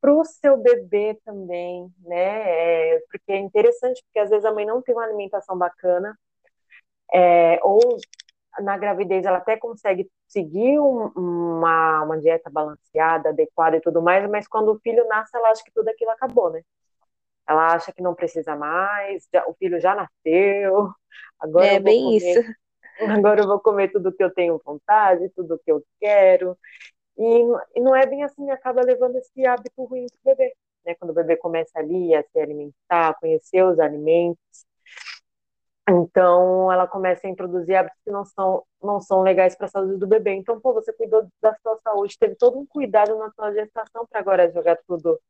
para 0.00 0.12
o 0.12 0.24
seu 0.24 0.56
bebê 0.56 1.18
também, 1.24 1.92
né? 2.00 2.94
É, 2.94 3.00
porque 3.10 3.32
é 3.32 3.38
interessante, 3.38 4.02
porque 4.04 4.18
às 4.18 4.30
vezes 4.30 4.44
a 4.44 4.52
mãe 4.52 4.64
não 4.66 4.82
tem 4.82 4.94
uma 4.94 5.04
alimentação 5.04 5.56
bacana, 5.56 6.18
é, 7.12 7.58
ou 7.62 7.98
na 8.58 8.76
gravidez 8.76 9.24
ela 9.24 9.38
até 9.38 9.56
consegue 9.56 10.10
seguir 10.26 10.78
um, 10.80 11.06
uma, 11.16 12.02
uma 12.02 12.18
dieta 12.18 12.50
balanceada, 12.50 13.30
adequada 13.30 13.76
e 13.76 13.80
tudo 13.80 14.02
mais, 14.02 14.28
mas 14.28 14.48
quando 14.48 14.72
o 14.72 14.78
filho 14.80 15.06
nasce, 15.08 15.36
ela 15.36 15.50
acha 15.50 15.62
que 15.62 15.72
tudo 15.72 15.88
aquilo 15.88 16.10
acabou, 16.10 16.50
né? 16.50 16.62
Ela 17.48 17.74
acha 17.74 17.92
que 17.92 18.02
não 18.02 18.14
precisa 18.14 18.56
mais, 18.56 19.26
já, 19.32 19.44
o 19.46 19.54
filho 19.54 19.80
já 19.80 19.94
nasceu, 19.94 20.90
agora 21.38 21.66
é 21.66 21.80
bem 21.80 22.04
comer, 22.04 22.16
isso. 22.16 22.60
Agora 23.00 23.40
eu 23.40 23.46
vou 23.46 23.58
comer 23.58 23.90
tudo 23.90 24.12
que 24.12 24.22
eu 24.22 24.30
tenho 24.30 24.60
vontade, 24.62 25.30
tudo 25.30 25.58
que 25.64 25.72
eu 25.72 25.82
quero. 25.98 26.54
E, 27.16 27.42
e 27.76 27.80
não 27.80 27.96
é 27.96 28.04
bem 28.04 28.22
assim, 28.22 28.50
acaba 28.50 28.82
levando 28.82 29.16
esse 29.16 29.46
hábito 29.46 29.84
ruim 29.84 30.04
para 30.22 30.32
o 30.32 30.36
bebê. 30.36 30.54
Né? 30.84 30.94
Quando 30.94 31.10
o 31.10 31.14
bebê 31.14 31.36
começa 31.36 31.78
ali 31.78 32.14
a 32.14 32.22
se 32.22 32.38
alimentar, 32.38 33.08
a 33.08 33.14
conhecer 33.14 33.62
os 33.64 33.78
alimentos, 33.80 34.66
então 35.90 36.72
ela 36.72 36.86
começa 36.86 37.26
a 37.26 37.30
introduzir 37.30 37.74
hábitos 37.74 38.00
que 38.04 38.10
não 38.10 38.24
são, 38.24 38.64
não 38.82 39.00
são 39.00 39.22
legais 39.22 39.56
para 39.56 39.66
a 39.66 39.70
saúde 39.70 39.96
do 39.96 40.06
bebê. 40.06 40.32
Então, 40.32 40.60
pô, 40.60 40.72
você 40.72 40.92
cuidou 40.92 41.26
da 41.42 41.54
sua 41.62 41.78
saúde, 41.82 42.18
teve 42.18 42.34
todo 42.36 42.58
um 42.58 42.66
cuidado 42.66 43.16
na 43.16 43.30
sua 43.32 43.52
gestação 43.52 44.06
para 44.08 44.20
agora 44.20 44.50
jogar 44.52 44.78
tudo 44.86 45.20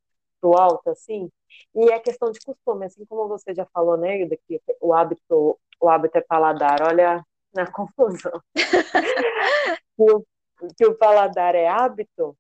pro 0.41 0.57
alto, 0.57 0.91
assim. 0.91 1.31
E 1.75 1.91
é 1.91 1.99
questão 1.99 2.31
de 2.31 2.41
costume, 2.41 2.87
assim 2.87 3.05
como 3.07 3.29
você 3.29 3.55
já 3.55 3.67
falou, 3.73 3.97
né, 3.97 4.27
que 4.47 4.61
o 4.81 4.95
hábito 4.95 5.59
o 5.81 5.89
hábito 5.89 6.19
é 6.19 6.21
paladar, 6.21 6.83
olha 6.83 7.25
na 7.55 7.67
confusão. 7.73 8.41
que, 8.55 10.13
o, 10.13 10.25
que 10.77 10.87
o 10.87 10.95
paladar 10.95 11.55
é 11.55 11.67
hábito, 11.67 12.37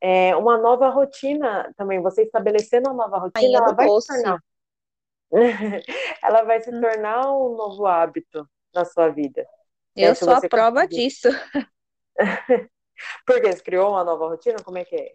é 0.00 0.36
uma 0.36 0.56
nova 0.56 0.88
rotina 0.88 1.72
também, 1.76 2.00
você 2.00 2.22
estabelecendo 2.22 2.90
uma 2.90 3.04
nova 3.04 3.18
rotina, 3.18 3.58
ela 3.58 3.72
vai 3.72 3.88
se 3.88 4.06
tornar. 4.06 4.40
ela 6.22 6.42
vai 6.44 6.60
se 6.60 6.70
hum. 6.70 6.80
tornar 6.80 7.32
um 7.32 7.56
novo 7.56 7.86
hábito 7.86 8.48
na 8.74 8.84
sua 8.84 9.08
vida. 9.08 9.46
Eu 9.96 10.14
sou 10.14 10.32
a 10.32 10.40
prova 10.40 10.82
conseguir. 10.82 10.96
disso. 10.96 11.28
Porque 13.26 13.52
você 13.52 13.62
criou 13.62 13.90
uma 13.90 14.04
nova 14.04 14.28
rotina? 14.28 14.58
Como 14.62 14.78
é 14.78 14.84
que 14.84 14.96
é? 14.96 15.12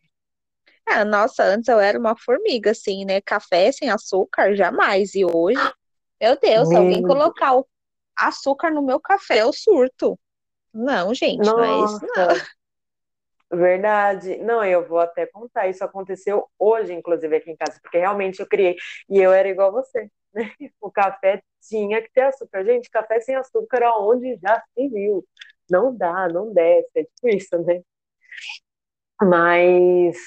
Ah, 0.85 1.05
nossa, 1.05 1.43
antes 1.43 1.67
eu 1.67 1.79
era 1.79 1.97
uma 1.97 2.15
formiga, 2.15 2.71
assim, 2.71 3.05
né? 3.05 3.21
Café 3.21 3.71
sem 3.71 3.89
açúcar, 3.89 4.55
jamais. 4.55 5.15
E 5.15 5.23
hoje, 5.23 5.59
meu 6.19 6.37
Deus, 6.39 6.67
se 6.67 6.75
alguém 6.75 7.01
colocar 7.01 7.55
o 7.55 7.67
açúcar 8.15 8.71
no 8.71 8.81
meu 8.81 8.99
café, 8.99 9.41
eu 9.41 9.53
surto. 9.53 10.19
Não, 10.73 11.13
gente, 11.13 11.37
nossa. 11.37 11.55
não 11.55 11.63
é 11.63 11.83
isso, 11.85 12.07
não. 12.15 12.60
Verdade. 13.51 14.37
Não, 14.37 14.63
eu 14.63 14.87
vou 14.87 14.99
até 14.99 15.25
contar. 15.25 15.67
Isso 15.67 15.83
aconteceu 15.83 16.47
hoje, 16.57 16.93
inclusive, 16.93 17.35
aqui 17.35 17.51
em 17.51 17.55
casa, 17.57 17.79
porque 17.81 17.97
realmente 17.97 18.39
eu 18.39 18.47
criei. 18.47 18.75
E 19.09 19.17
eu 19.19 19.31
era 19.33 19.47
igual 19.49 19.71
você. 19.71 20.09
Né? 20.33 20.51
O 20.81 20.89
café 20.91 21.43
tinha 21.61 22.01
que 22.01 22.09
ter 22.11 22.21
açúcar. 22.21 22.63
Gente, 22.65 22.89
café 22.89 23.19
sem 23.19 23.35
açúcar, 23.35 23.83
aonde 23.83 24.37
já 24.41 24.61
se 24.73 24.87
viu? 24.89 25.25
Não 25.69 25.95
dá, 25.95 26.27
não 26.29 26.53
desce. 26.53 26.89
É 26.95 27.03
tipo 27.03 27.29
isso, 27.29 27.57
né? 27.63 27.81
Mas 29.21 30.17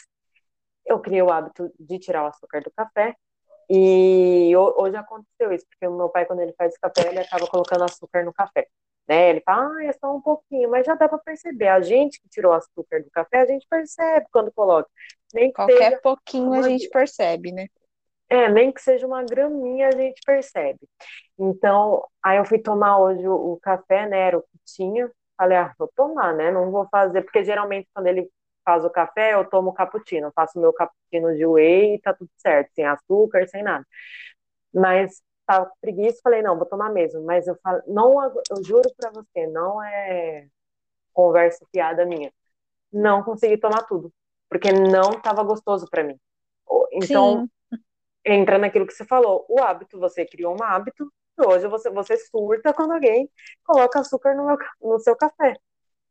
eu 0.86 1.00
criei 1.00 1.22
o 1.22 1.30
hábito 1.32 1.72
de 1.78 1.98
tirar 1.98 2.24
o 2.24 2.26
açúcar 2.28 2.62
do 2.62 2.70
café. 2.72 3.16
E 3.70 4.52
hoje 4.56 4.96
aconteceu 4.96 5.52
isso, 5.52 5.66
porque 5.70 5.86
o 5.88 5.96
meu 5.96 6.08
pai, 6.10 6.26
quando 6.26 6.40
ele 6.40 6.54
faz 6.54 6.76
café, 6.78 7.08
ele 7.08 7.20
acaba 7.20 7.46
colocando 7.48 7.84
açúcar 7.84 8.24
no 8.24 8.32
café. 8.32 8.68
Né? 9.06 9.30
Ele 9.30 9.40
fala, 9.40 9.70
ah, 9.76 9.84
é 9.84 9.92
só 9.92 10.14
um 10.14 10.20
pouquinho, 10.20 10.70
mas 10.70 10.86
já 10.86 10.94
dá 10.94 11.08
para 11.08 11.18
perceber. 11.18 11.68
A 11.68 11.80
gente 11.80 12.20
que 12.20 12.28
tirou 12.28 12.52
o 12.52 12.54
açúcar 12.54 13.02
do 13.02 13.10
café, 13.10 13.42
a 13.42 13.46
gente 13.46 13.66
percebe 13.68 14.26
quando 14.32 14.52
coloca. 14.52 14.88
Nem 15.32 15.52
Qualquer 15.52 16.00
pouquinho 16.00 16.48
uma... 16.48 16.60
a 16.60 16.62
gente 16.62 16.88
percebe, 16.88 17.52
né? 17.52 17.66
É, 18.28 18.48
nem 18.48 18.72
que 18.72 18.80
seja 18.80 19.06
uma 19.06 19.22
graminha, 19.22 19.88
a 19.88 19.92
gente 19.92 20.20
percebe. 20.24 20.80
Então, 21.38 22.02
aí 22.22 22.38
eu 22.38 22.44
fui 22.44 22.58
tomar 22.58 22.98
hoje 22.98 23.26
o, 23.28 23.52
o 23.52 23.60
café, 23.60 24.08
né? 24.08 24.18
Era 24.18 24.38
o 24.38 24.42
que 24.42 24.58
tinha. 24.64 25.10
Falei, 25.36 25.58
ah, 25.58 25.74
vou 25.78 25.90
tomar, 25.94 26.34
né? 26.34 26.50
Não 26.50 26.70
vou 26.70 26.88
fazer, 26.90 27.22
porque 27.22 27.44
geralmente 27.44 27.88
quando 27.92 28.06
ele 28.06 28.30
faz 28.64 28.84
o 28.84 28.90
café, 28.90 29.34
eu 29.34 29.44
tomo 29.48 29.74
cappuccino. 29.74 30.28
Eu 30.28 30.32
faço 30.32 30.58
meu 30.58 30.72
cappuccino 30.72 31.36
de 31.36 31.44
whey 31.46 31.96
e 31.96 32.00
tá 32.00 32.14
tudo 32.14 32.30
certo, 32.38 32.70
sem 32.74 32.86
açúcar, 32.86 33.46
sem 33.48 33.62
nada. 33.62 33.86
Mas 34.72 35.22
tava 35.46 35.66
com 35.66 35.76
preguiça, 35.80 36.20
falei, 36.22 36.42
não, 36.42 36.56
vou 36.56 36.66
tomar 36.66 36.90
mesmo. 36.90 37.22
Mas 37.24 37.46
eu 37.46 37.56
falo, 37.62 37.82
não, 37.86 38.22
eu 38.22 38.64
juro 38.64 38.90
para 38.96 39.10
você, 39.10 39.46
não 39.46 39.82
é 39.82 40.46
conversa 41.12 41.64
fiada 41.70 42.04
minha. 42.04 42.32
Não 42.92 43.22
consegui 43.22 43.56
tomar 43.58 43.82
tudo, 43.84 44.12
porque 44.48 44.72
não 44.72 45.20
tava 45.20 45.42
gostoso 45.42 45.86
para 45.90 46.04
mim. 46.04 46.18
Então, 46.92 47.48
Sim. 47.72 47.80
entra 48.24 48.58
naquilo 48.58 48.86
que 48.86 48.92
você 48.92 49.04
falou, 49.04 49.44
o 49.48 49.60
hábito, 49.60 49.98
você 49.98 50.24
criou 50.24 50.56
um 50.58 50.62
hábito, 50.62 51.12
hoje 51.38 51.66
você, 51.68 51.90
você 51.90 52.16
surta 52.16 52.72
quando 52.72 52.92
alguém 52.92 53.28
coloca 53.64 54.00
açúcar 54.00 54.34
no, 54.34 54.46
meu, 54.46 54.56
no 54.80 54.98
seu 55.00 55.16
café. 55.16 55.56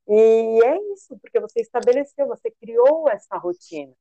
E 0.08 0.64
é 0.66 0.78
isso, 0.94 1.18
porque 1.20 1.40
você 1.40 1.62
estabeleceu, 1.62 2.28
você 2.28 2.52
criou 2.52 3.10
essa 3.10 3.38
rotina. 3.38 3.94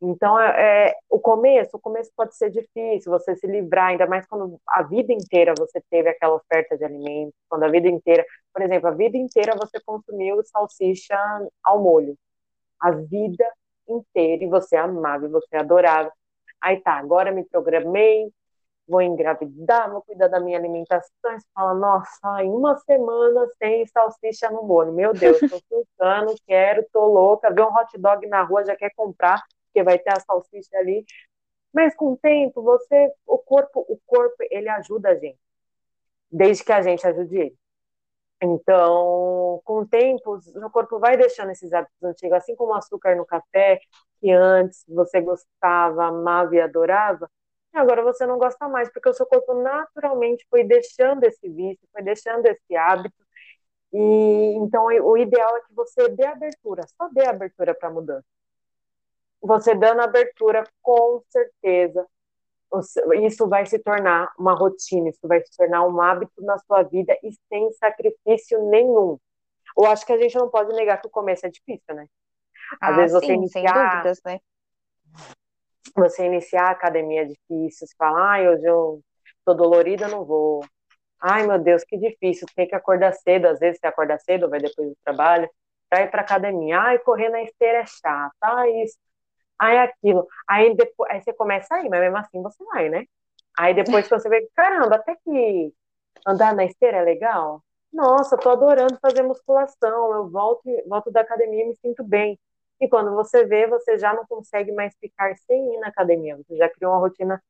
Então, 0.00 0.38
é, 0.38 0.90
é, 0.90 0.94
o 1.08 1.18
começo, 1.18 1.76
o 1.76 1.80
começo 1.80 2.10
pode 2.14 2.36
ser 2.36 2.50
difícil, 2.50 3.10
você 3.10 3.34
se 3.34 3.46
livrar, 3.46 3.88
ainda 3.88 4.06
mais 4.06 4.26
quando 4.26 4.60
a 4.68 4.82
vida 4.82 5.12
inteira 5.12 5.54
você 5.58 5.80
teve 5.90 6.10
aquela 6.10 6.34
oferta 6.34 6.76
de 6.76 6.84
alimentos, 6.84 7.34
quando 7.48 7.62
a 7.64 7.68
vida 7.70 7.88
inteira, 7.88 8.24
por 8.52 8.62
exemplo, 8.62 8.88
a 8.88 8.92
vida 8.92 9.16
inteira 9.16 9.56
você 9.56 9.80
consumiu 9.80 10.42
salsicha 10.44 11.16
ao 11.64 11.82
molho, 11.82 12.14
a 12.80 12.90
vida 12.90 13.46
inteira, 13.88 14.44
e 14.44 14.48
você 14.48 14.76
amava, 14.76 15.26
e 15.26 15.28
você 15.28 15.56
adorava. 15.56 16.12
Aí 16.60 16.80
tá, 16.80 16.94
agora 16.94 17.32
me 17.32 17.44
programei, 17.44 18.30
vou 18.88 19.02
engravidar, 19.02 19.90
vou 19.90 20.02
cuidar 20.02 20.28
da 20.28 20.40
minha 20.40 20.58
alimentação. 20.58 21.10
Você 21.22 21.46
fala, 21.54 21.74
nossa, 21.74 22.44
em 22.44 22.50
uma 22.50 22.76
semana 22.78 23.46
sem 23.58 23.86
salsicha 23.86 24.50
no 24.50 24.62
molho. 24.62 24.92
Meu 24.92 25.12
Deus, 25.12 25.38
tô 25.40 25.60
surtando, 25.68 26.34
quero, 26.46 26.86
tô 26.92 27.06
louca. 27.06 27.52
Ver 27.52 27.62
um 27.62 27.74
hot 27.74 27.98
dog 27.98 28.26
na 28.26 28.42
rua, 28.42 28.64
já 28.64 28.76
quer 28.76 28.90
comprar, 28.94 29.42
porque 29.76 29.82
vai 29.82 29.98
ter 29.98 30.10
a 30.10 30.20
salsicha 30.20 30.76
ali. 30.78 31.04
Mas 31.72 31.94
com 31.94 32.12
o 32.12 32.16
tempo, 32.16 32.62
você, 32.62 33.12
o 33.26 33.38
corpo, 33.38 33.84
o 33.88 33.98
corpo, 34.06 34.36
ele 34.50 34.68
ajuda 34.68 35.10
a 35.10 35.14
gente. 35.14 35.38
Desde 36.30 36.64
que 36.64 36.72
a 36.72 36.82
gente 36.82 37.06
ajude 37.06 37.36
ele. 37.36 37.56
Então, 38.42 39.60
com 39.64 39.80
o 39.80 39.86
tempo, 39.86 40.38
o 40.38 40.70
corpo 40.70 40.98
vai 40.98 41.16
deixando 41.16 41.50
esses 41.50 41.72
hábitos 41.72 42.02
antigos, 42.02 42.36
assim 42.36 42.54
como 42.56 42.72
o 42.72 42.76
açúcar 42.76 43.16
no 43.16 43.26
café, 43.26 43.80
que 44.20 44.30
antes 44.30 44.84
você 44.88 45.20
gostava, 45.20 46.06
amava 46.06 46.54
e 46.54 46.60
adorava, 46.60 47.30
agora 47.72 48.02
você 48.02 48.26
não 48.26 48.38
gosta 48.38 48.68
mais, 48.68 48.90
porque 48.92 49.08
o 49.08 49.14
seu 49.14 49.26
corpo 49.26 49.54
naturalmente 49.54 50.46
foi 50.50 50.64
deixando 50.64 51.24
esse 51.24 51.48
vício, 51.48 51.88
foi 51.92 52.02
deixando 52.02 52.46
esse 52.46 52.76
hábito. 52.76 53.16
E 53.92 54.54
então 54.58 54.86
o 54.86 55.16
ideal 55.16 55.56
é 55.56 55.60
que 55.62 55.74
você 55.74 56.08
dê 56.10 56.26
abertura, 56.26 56.82
só 56.96 57.08
dê 57.08 57.26
abertura 57.26 57.74
para 57.74 57.88
a 57.88 57.92
mudança. 57.92 58.35
Você 59.46 59.74
dando 59.74 60.00
abertura, 60.00 60.64
com 60.82 61.22
certeza, 61.28 62.06
isso 63.22 63.48
vai 63.48 63.64
se 63.64 63.78
tornar 63.78 64.32
uma 64.38 64.54
rotina, 64.54 65.08
isso 65.08 65.26
vai 65.26 65.40
se 65.40 65.56
tornar 65.56 65.86
um 65.86 66.00
hábito 66.00 66.42
na 66.42 66.58
sua 66.58 66.82
vida 66.82 67.16
e 67.22 67.30
sem 67.48 67.70
sacrifício 67.72 68.68
nenhum. 68.68 69.18
Eu 69.78 69.86
acho 69.86 70.04
que 70.04 70.12
a 70.12 70.18
gente 70.18 70.36
não 70.36 70.50
pode 70.50 70.74
negar 70.74 71.00
que 71.00 71.06
o 71.06 71.10
começo 71.10 71.46
é 71.46 71.50
difícil, 71.50 71.94
né? 71.94 72.06
Às 72.80 72.92
ah, 72.92 72.96
vezes 72.96 73.12
você 73.12 73.26
sim, 73.26 73.34
iniciar, 73.34 73.92
dúvidas, 73.92 74.20
né? 74.24 74.40
você 75.94 76.26
iniciar 76.26 76.68
a 76.68 76.70
academia 76.72 77.22
é 77.22 77.24
difícil, 77.24 77.86
você 77.86 77.94
fala, 77.96 78.32
ai, 78.32 78.48
hoje 78.48 78.64
eu 78.64 79.00
tô 79.44 79.54
dolorida, 79.54 80.08
não 80.08 80.24
vou. 80.24 80.64
Ai, 81.20 81.46
meu 81.46 81.58
Deus, 81.58 81.84
que 81.84 81.96
difícil, 81.96 82.46
tem 82.54 82.66
que 82.66 82.74
acordar 82.74 83.12
cedo, 83.14 83.46
às 83.46 83.58
vezes 83.58 83.78
você 83.80 83.86
acorda 83.86 84.18
cedo, 84.18 84.50
vai 84.50 84.60
depois 84.60 84.88
do 84.88 84.96
trabalho, 85.04 85.48
pra 85.88 86.02
ir 86.02 86.10
pra 86.10 86.22
academia. 86.22 86.80
Ai, 86.80 86.98
correr 86.98 87.28
na 87.28 87.42
esteira 87.42 87.78
é 87.78 87.86
chato, 87.86 88.34
ai, 88.42 88.70
isso, 88.82 88.96
ai, 89.58 89.78
aquilo. 89.78 90.26
Aí, 90.48 90.74
depois, 90.76 91.10
aí 91.10 91.22
você 91.22 91.32
começa 91.32 91.74
a 91.74 91.82
ir, 91.84 91.88
mas 91.88 92.00
mesmo 92.00 92.16
assim 92.18 92.42
você 92.42 92.64
vai, 92.64 92.88
né? 92.88 93.04
Aí 93.58 93.74
depois 93.74 94.08
você 94.08 94.28
vê, 94.28 94.48
caramba, 94.54 94.96
até 94.96 95.16
que 95.16 95.72
andar 96.26 96.54
na 96.54 96.64
esteira 96.64 96.98
é 96.98 97.02
legal. 97.02 97.62
Nossa, 97.92 98.36
tô 98.36 98.50
adorando 98.50 98.98
fazer 99.00 99.22
musculação, 99.22 100.12
eu 100.14 100.28
volto, 100.28 100.62
volto 100.86 101.10
da 101.10 101.22
academia 101.22 101.64
e 101.64 101.68
me 101.68 101.76
sinto 101.76 102.04
bem. 102.04 102.38
E 102.80 102.88
quando 102.88 103.14
você 103.14 103.44
vê, 103.46 103.66
você 103.66 103.98
já 103.98 104.12
não 104.12 104.26
consegue 104.26 104.72
mais 104.72 104.94
ficar 105.00 105.34
sem 105.38 105.74
ir 105.74 105.78
na 105.78 105.88
academia. 105.88 106.36
Você 106.36 106.56
já 106.56 106.68
criou 106.68 106.92
uma 106.92 107.00
rotina 107.00 107.42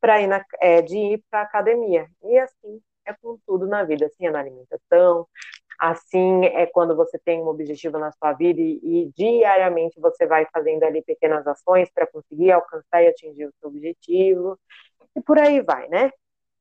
para 0.00 0.20
ir 0.22 0.26
na, 0.26 0.42
é, 0.60 0.80
de 0.80 0.96
ir 0.96 1.24
para 1.30 1.42
academia. 1.42 2.08
E 2.22 2.38
assim 2.38 2.80
é 3.04 3.12
com 3.12 3.38
tudo 3.46 3.66
na 3.66 3.84
vida. 3.84 4.06
Assim 4.06 4.26
é 4.26 4.30
na 4.30 4.40
alimentação, 4.40 5.28
assim 5.78 6.44
é 6.46 6.66
quando 6.66 6.96
você 6.96 7.18
tem 7.18 7.40
um 7.42 7.48
objetivo 7.48 7.98
na 7.98 8.12
sua 8.12 8.32
vida 8.32 8.60
e, 8.60 8.80
e 8.82 9.12
diariamente 9.16 10.00
você 10.00 10.26
vai 10.26 10.46
fazendo 10.52 10.82
ali 10.84 11.02
pequenas 11.02 11.46
ações 11.46 11.90
para 11.92 12.06
conseguir 12.06 12.52
alcançar 12.52 13.02
e 13.02 13.08
atingir 13.08 13.46
o 13.46 13.54
seu 13.60 13.68
objetivo. 13.68 14.58
E 15.14 15.20
por 15.20 15.38
aí 15.38 15.60
vai, 15.62 15.88
né? 15.88 16.10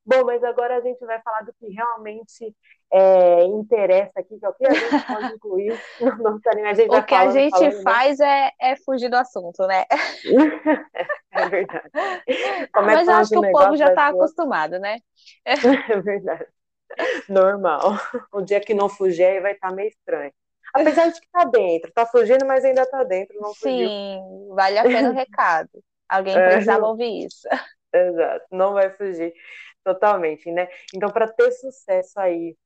Bom, 0.06 0.24
mas 0.24 0.44
agora 0.44 0.78
a 0.78 0.82
gente 0.82 1.04
vai 1.04 1.20
falar 1.22 1.42
do 1.42 1.54
que 1.54 1.68
realmente 1.68 2.56
é, 2.94 3.44
interessa 3.44 4.20
aqui, 4.20 4.38
que 4.38 4.46
é 4.46 4.50
o 4.50 4.54
que 4.54 4.68
a 4.68 4.74
gente 4.74 5.08
pode 5.08 5.34
incluir 5.34 5.82
no 6.00 6.16
nosso 6.18 6.42
A 6.48 6.74
gente 6.76 6.96
o 6.96 7.04
que 7.04 7.16
a 7.16 7.32
gente 7.32 7.50
falando, 7.50 7.74
né? 7.74 7.82
faz 7.82 8.20
né? 8.20 8.50
é, 8.62 8.72
é 8.72 8.76
fugir 8.76 9.10
do 9.10 9.18
assunto, 9.18 9.66
né? 9.66 9.84
é 11.32 11.50
verdade. 11.50 11.90
Mas 12.76 13.08
eu 13.08 13.14
acho 13.16 13.30
que 13.32 13.38
o 13.38 13.52
povo 13.52 13.76
já 13.76 13.90
está 13.90 14.10
acostumado, 14.10 14.78
né? 14.78 15.00
é 15.44 16.02
verdade. 16.02 16.46
Normal. 17.30 17.98
O 18.32 18.42
dia 18.42 18.60
que 18.60 18.74
não 18.74 18.90
fugir 18.90 19.26
aí 19.26 19.40
vai 19.40 19.54
estar 19.54 19.70
tá 19.70 19.76
meio 19.76 19.90
estranho. 19.90 20.32
Apesar 20.74 21.08
de 21.08 21.22
que 21.22 21.28
tá 21.32 21.46
dentro, 21.46 21.92
tá 21.94 22.06
fugindo, 22.06 22.46
mas 22.46 22.66
ainda 22.66 22.86
tá 22.86 23.04
dentro, 23.04 23.40
não 23.40 23.54
fugiu. 23.54 23.88
Sim, 23.88 24.50
vale 24.54 24.78
a 24.78 24.84
pena 24.84 25.10
o 25.10 25.14
recado. 25.16 25.70
Alguém 26.10 26.38
é. 26.38 26.48
precisava 26.50 26.86
ouvir 26.86 27.26
isso. 27.26 27.48
Exato, 27.94 28.46
não 28.52 28.74
vai 28.74 28.90
fugir. 28.90 29.34
Totalmente, 29.84 30.52
né? 30.52 30.68
Então, 30.94 31.10
para 31.10 31.28
ter 31.28 31.52
sucesso 31.52 32.20
aí 32.20 32.58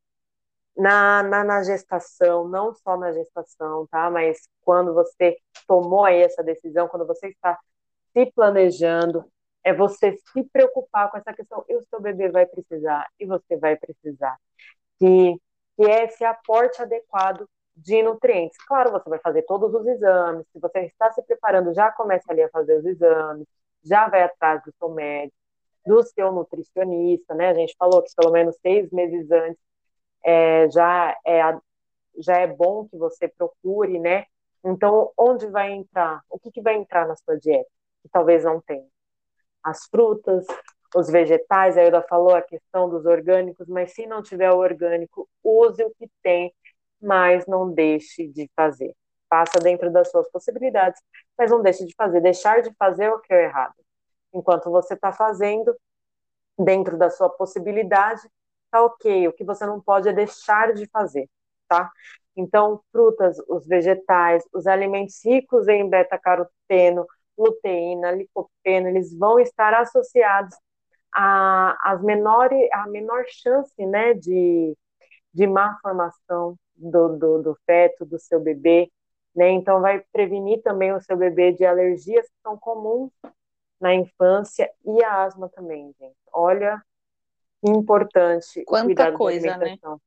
na, 0.75 1.21
na, 1.21 1.43
na, 1.43 1.63
gestação, 1.63 2.47
não 2.47 2.73
só 2.73 2.97
na 2.97 3.11
gestação, 3.11 3.85
tá? 3.91 4.09
Mas 4.09 4.47
quando 4.61 4.93
você 4.93 5.37
tomou 5.67 6.05
aí 6.05 6.21
essa 6.21 6.41
decisão, 6.41 6.87
quando 6.87 7.05
você 7.05 7.27
está 7.27 7.59
se 8.13 8.25
planejando, 8.31 9.25
é 9.63 9.73
você 9.73 10.17
se 10.31 10.43
preocupar 10.51 11.11
com 11.11 11.17
essa 11.17 11.33
questão, 11.33 11.63
e 11.67 11.75
o 11.75 11.85
seu 11.89 12.01
bebê 12.01 12.29
vai 12.29 12.45
precisar, 12.45 13.07
e 13.19 13.25
você 13.25 13.57
vai 13.57 13.75
precisar. 13.75 14.37
Que, 14.99 15.35
que 15.77 15.83
é 15.83 16.05
esse 16.05 16.23
aporte 16.25 16.81
adequado 16.81 17.47
de 17.75 18.03
nutrientes. 18.03 18.57
Claro, 18.65 18.91
você 18.91 19.09
vai 19.09 19.19
fazer 19.19 19.43
todos 19.43 19.73
os 19.73 19.85
exames, 19.87 20.45
se 20.51 20.59
você 20.59 20.81
está 20.81 21.11
se 21.11 21.21
preparando, 21.23 21.73
já 21.73 21.91
comece 21.91 22.25
ali 22.29 22.43
a 22.43 22.49
fazer 22.49 22.77
os 22.79 22.85
exames, 22.85 23.47
já 23.83 24.09
vai 24.09 24.23
atrás 24.23 24.61
do 24.63 24.73
seu 24.77 24.89
médico, 24.89 25.35
do 25.85 26.03
seu 26.03 26.31
nutricionista, 26.31 27.33
né? 27.33 27.49
A 27.49 27.53
gente 27.53 27.75
falou 27.77 28.03
que 28.03 28.13
pelo 28.15 28.31
menos 28.31 28.55
seis 28.61 28.89
meses 28.91 29.29
antes 29.31 29.61
é, 30.23 30.69
já, 30.69 31.17
é, 31.25 31.41
já 32.19 32.37
é 32.37 32.47
bom 32.47 32.87
que 32.87 32.97
você 32.97 33.27
procure, 33.27 33.99
né? 33.99 34.25
Então, 34.63 35.11
onde 35.17 35.47
vai 35.47 35.71
entrar? 35.71 36.21
O 36.29 36.37
que, 36.39 36.51
que 36.51 36.61
vai 36.61 36.75
entrar 36.75 37.07
na 37.07 37.15
sua 37.15 37.37
dieta? 37.37 37.69
Que 38.03 38.09
talvez 38.09 38.43
não 38.43 38.61
tenha. 38.61 38.85
As 39.63 39.85
frutas, 39.85 40.45
os 40.95 41.09
vegetais, 41.09 41.77
a 41.77 41.83
Ilda 41.83 42.01
falou 42.09 42.35
a 42.35 42.41
questão 42.41 42.89
dos 42.89 43.05
orgânicos, 43.05 43.67
mas 43.67 43.93
se 43.93 44.07
não 44.07 44.21
tiver 44.23 44.51
o 44.51 44.57
orgânico, 44.57 45.29
use 45.43 45.83
o 45.83 45.91
que 45.91 46.09
tem, 46.23 46.53
mas 47.01 47.45
não 47.45 47.71
deixe 47.71 48.27
de 48.27 48.49
fazer. 48.55 48.95
Faça 49.29 49.59
dentro 49.59 49.91
das 49.91 50.09
suas 50.09 50.29
possibilidades, 50.31 51.01
mas 51.37 51.51
não 51.51 51.61
deixe 51.61 51.85
de 51.85 51.93
fazer. 51.95 52.21
Deixar 52.21 52.61
de 52.61 52.73
fazer 52.77 53.05
é 53.05 53.13
o 53.13 53.19
que 53.19 53.33
é 53.33 53.43
errado. 53.45 53.75
Enquanto 54.33 54.71
você 54.71 54.95
está 54.95 55.11
fazendo, 55.11 55.75
dentro 56.57 56.97
da 56.97 57.09
sua 57.09 57.29
possibilidade, 57.29 58.21
tá 58.71 58.83
ok. 58.83 59.27
O 59.27 59.33
que 59.33 59.43
você 59.43 59.65
não 59.65 59.81
pode 59.81 60.09
é 60.09 60.13
deixar 60.13 60.73
de 60.73 60.87
fazer, 60.87 61.29
tá? 61.67 61.91
Então, 62.35 62.81
frutas, 62.91 63.37
os 63.47 63.67
vegetais, 63.67 64.43
os 64.53 64.65
alimentos 64.67 65.23
ricos 65.23 65.67
em 65.67 65.87
beta-caroteno, 65.89 67.05
luteína, 67.39 68.11
licopeno, 68.11 68.89
eles 68.89 69.17
vão 69.17 69.39
estar 69.39 69.73
associados 69.73 70.55
a, 71.13 71.77
as 71.91 72.01
menores, 72.03 72.69
a 72.73 72.87
menor 72.87 73.23
chance 73.27 73.73
né, 73.85 74.13
de, 74.13 74.75
de 75.33 75.47
má 75.47 75.77
formação 75.81 76.55
do, 76.75 77.17
do, 77.17 77.41
do 77.41 77.57
feto, 77.65 78.05
do 78.05 78.19
seu 78.19 78.39
bebê. 78.39 78.91
Né? 79.35 79.49
Então, 79.51 79.81
vai 79.81 80.03
prevenir 80.11 80.61
também 80.61 80.93
o 80.93 81.01
seu 81.01 81.15
bebê 81.15 81.51
de 81.51 81.65
alergias 81.65 82.25
que 82.27 82.41
são 82.43 82.57
comuns 82.57 83.11
na 83.79 83.95
infância 83.95 84.69
e 84.85 85.03
a 85.03 85.23
asma 85.23 85.49
também, 85.49 85.93
gente. 85.99 86.17
Olha 86.33 86.81
que 87.61 87.69
importante 87.69 88.63
Quanta 88.65 88.85
cuidar 88.85 89.13
coisa, 89.13 89.47
da 89.47 89.57
né? 89.57 89.63
alimentação. 89.63 89.93
Né? 89.93 89.99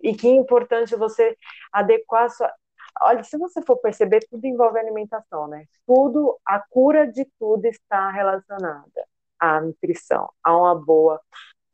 E 0.00 0.14
que 0.14 0.28
importante 0.28 0.94
você 0.94 1.36
adequar 1.72 2.24
a 2.24 2.28
sua. 2.28 2.52
Olha, 3.00 3.22
se 3.24 3.36
você 3.38 3.62
for 3.62 3.76
perceber, 3.78 4.26
tudo 4.30 4.44
envolve 4.46 4.78
alimentação, 4.78 5.46
né? 5.48 5.66
Tudo, 5.86 6.38
a 6.44 6.60
cura 6.60 7.06
de 7.10 7.24
tudo 7.38 7.66
está 7.66 8.10
relacionada 8.10 9.06
à 9.38 9.60
nutrição, 9.60 10.32
a 10.42 10.56
uma 10.56 10.74
boa, 10.74 11.20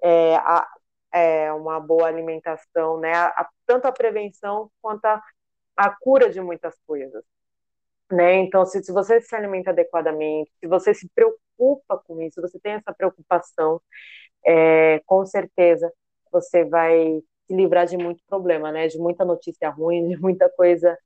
é, 0.03 0.37
a, 0.37 0.69
é, 1.13 1.53
uma 1.53 1.81
boa 1.81 2.07
alimentação, 2.09 2.99
né? 3.01 3.15
A, 3.15 3.27
a, 3.29 3.51
tanto 3.67 3.87
a 3.87 3.93
prevenção 3.93 4.71
quanto 4.81 5.05
a, 5.07 5.23
a 5.77 5.91
cura 5.91 6.31
de 6.31 6.41
muitas 6.41 6.77
coisas. 6.87 7.25
Né? 8.11 8.35
Então, 8.37 8.67
se, 8.67 8.83
se 8.83 8.93
você 8.93 9.21
se 9.23 9.35
alimenta 9.35 9.71
adequadamente, 9.71 10.53
se 10.61 10.67
você 10.67 10.93
se 10.95 11.09
preocupa 11.15 11.99
com 12.07 12.21
isso, 12.21 12.43
você 12.43 12.59
tem 12.61 12.75
essa 12.75 12.93
preocupação, 12.93 13.81
é, 14.47 15.01
com 15.07 15.25
certeza 15.27 15.93
você 16.31 16.65
vai 16.65 17.23
se 17.47 17.55
livrar 17.55 17.87
de 17.87 17.97
muito 17.97 18.23
problema, 18.29 18.73
né? 18.73 18.89
De 18.89 18.99
muita 18.99 19.25
notícia 19.25 19.71
ruim, 19.71 20.09
de 20.09 20.17
muita 20.19 20.49
coisa 20.51 20.99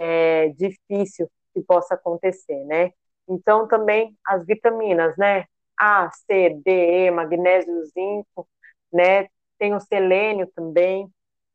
é, 0.00 0.48
difícil 0.50 1.30
que 1.52 1.62
possa 1.62 1.94
acontecer, 1.94 2.64
né? 2.64 2.92
Então, 3.28 3.66
também 3.68 4.16
as 4.26 4.44
vitaminas, 4.44 5.16
né? 5.16 5.44
A, 5.78 6.10
C, 6.10 6.50
D, 6.64 7.06
E, 7.06 7.10
magnésio, 7.10 7.84
zinco, 7.86 8.48
né? 8.92 9.28
Tem 9.58 9.74
o 9.74 9.80
selênio 9.80 10.46
também, 10.54 11.08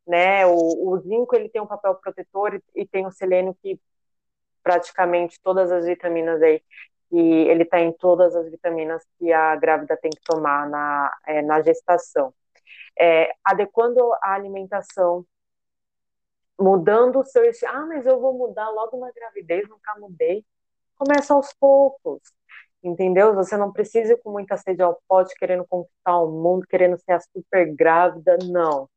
né? 0.08 0.46
O, 0.48 0.90
o 0.90 1.00
zinco 1.00 1.36
ele 1.36 1.50
tem 1.50 1.62
um 1.62 1.68
papel 1.68 1.96
protetor 1.96 2.56
e, 2.56 2.82
e 2.82 2.88
tem 2.88 3.06
o 3.06 3.12
selênio 3.12 3.56
que 3.62 3.80
praticamente 4.64 5.40
todas 5.42 5.72
as 5.72 5.86
vitaminas 5.86 6.42
aí 6.42 6.62
e 7.12 7.20
ele 7.20 7.64
está 7.64 7.80
em 7.80 7.92
todas 7.92 8.36
as 8.36 8.50
vitaminas 8.50 9.04
que 9.18 9.32
a 9.34 9.56
grávida 9.56 9.98
tem 9.98 10.12
que 10.12 10.22
tomar 10.24 10.70
na, 10.70 11.18
é, 11.28 11.42
na 11.42 11.62
gestação. 11.62 12.34
É, 13.00 13.34
adequando 13.44 14.00
a 14.22 14.34
alimentação, 14.34 15.26
mudando 16.60 17.20
o 17.20 17.26
seu 17.26 17.44
estilo. 17.46 17.72
Ah, 17.74 17.86
mas 17.86 18.06
eu 18.06 18.20
vou 18.20 18.34
mudar 18.38 18.70
logo 18.70 18.98
na 19.00 19.12
gravidez, 19.12 19.68
nunca 19.68 19.96
mudei. 20.00 20.46
Começa 20.96 21.34
aos 21.34 21.54
poucos, 21.54 22.22
entendeu? 22.84 23.34
Você 23.36 23.58
não 23.58 23.72
precisa 23.72 24.14
ir 24.14 24.18
com 24.18 24.32
muita 24.32 24.58
sede 24.58 24.82
ao 24.82 25.00
pote, 25.08 25.36
querendo 25.36 25.66
conquistar 25.68 26.18
o 26.20 26.32
mundo, 26.32 26.68
querendo 26.68 26.98
ser 27.00 27.14
a 27.14 27.20
super 27.20 27.74
grávida, 27.76 28.38
não. 28.46 28.90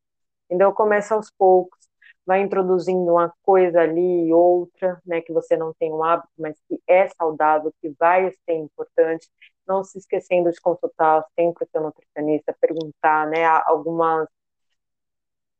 Entendeu? 0.48 0.72
Começa 0.72 1.14
aos 1.14 1.30
poucos 1.30 1.82
vai 2.26 2.40
introduzindo 2.42 3.12
uma 3.12 3.32
coisa 3.42 3.80
ali 3.80 4.28
e 4.28 4.32
outra, 4.32 5.00
né, 5.04 5.20
que 5.20 5.32
você 5.32 5.56
não 5.56 5.72
tem 5.74 5.92
um 5.92 6.02
hábito, 6.02 6.28
mas 6.38 6.56
que 6.68 6.80
é 6.86 7.08
saudável, 7.08 7.72
que 7.80 7.94
vai 7.98 8.30
ser 8.44 8.54
importante, 8.54 9.28
não 9.66 9.82
se 9.84 9.98
esquecendo 9.98 10.50
de 10.50 10.60
consultar 10.60 11.24
sempre 11.34 11.64
o 11.64 11.68
seu 11.70 11.82
nutricionista, 11.82 12.56
perguntar, 12.60 13.26
né, 13.28 13.44
algumas 13.66 14.28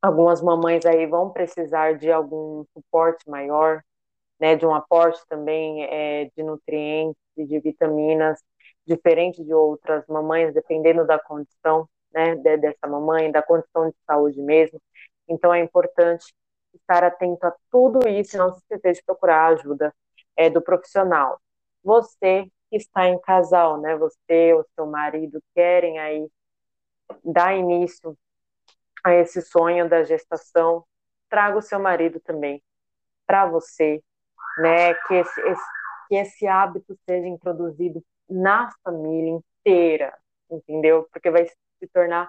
algumas 0.02 0.42
mamães 0.42 0.84
aí 0.84 1.06
vão 1.06 1.30
precisar 1.30 1.96
de 1.96 2.10
algum 2.10 2.64
suporte 2.74 3.28
maior, 3.30 3.82
né, 4.40 4.56
de 4.56 4.66
um 4.66 4.74
aporte 4.74 5.20
também 5.28 5.84
é, 5.84 6.30
de 6.36 6.42
nutrientes 6.42 7.16
e 7.36 7.46
de 7.46 7.60
vitaminas, 7.60 8.40
diferente 8.86 9.44
de 9.44 9.54
outras 9.54 10.04
mamães, 10.08 10.52
dependendo 10.52 11.06
da 11.06 11.18
condição, 11.18 11.88
né, 12.12 12.34
dessa 12.36 12.86
mamãe, 12.88 13.30
da 13.30 13.42
condição 13.42 13.88
de 13.88 13.96
saúde 14.04 14.40
mesmo. 14.42 14.80
Então 15.28 15.54
é 15.54 15.60
importante 15.60 16.34
estar 16.74 17.04
atento 17.04 17.46
a 17.46 17.54
tudo 17.70 18.08
isso 18.08 18.36
e 18.36 18.38
não 18.38 18.52
se 18.52 18.58
esquecer 18.58 18.94
de 18.94 19.02
procurar 19.04 19.46
a 19.46 19.48
ajuda 19.48 19.94
é, 20.36 20.50
do 20.50 20.60
profissional. 20.60 21.40
Você 21.84 22.46
que 22.70 22.76
está 22.76 23.06
em 23.06 23.20
casal, 23.20 23.80
né? 23.80 23.96
Você 23.96 24.54
ou 24.54 24.64
seu 24.74 24.86
marido 24.86 25.42
querem 25.54 25.98
aí 25.98 26.26
dar 27.24 27.54
início 27.54 28.16
a 29.04 29.14
esse 29.14 29.42
sonho 29.42 29.88
da 29.88 30.04
gestação, 30.04 30.84
traga 31.28 31.58
o 31.58 31.62
seu 31.62 31.80
marido 31.80 32.20
também 32.20 32.62
para 33.26 33.46
você, 33.46 34.02
né? 34.58 34.94
Que 34.94 35.14
esse, 35.14 35.40
esse, 35.40 35.64
que 36.08 36.14
esse 36.16 36.46
hábito 36.46 36.96
seja 37.08 37.26
introduzido 37.26 38.02
na 38.28 38.70
família 38.84 39.30
inteira, 39.30 40.16
entendeu? 40.50 41.08
Porque 41.12 41.30
vai 41.30 41.46
se 41.46 41.88
tornar 41.92 42.28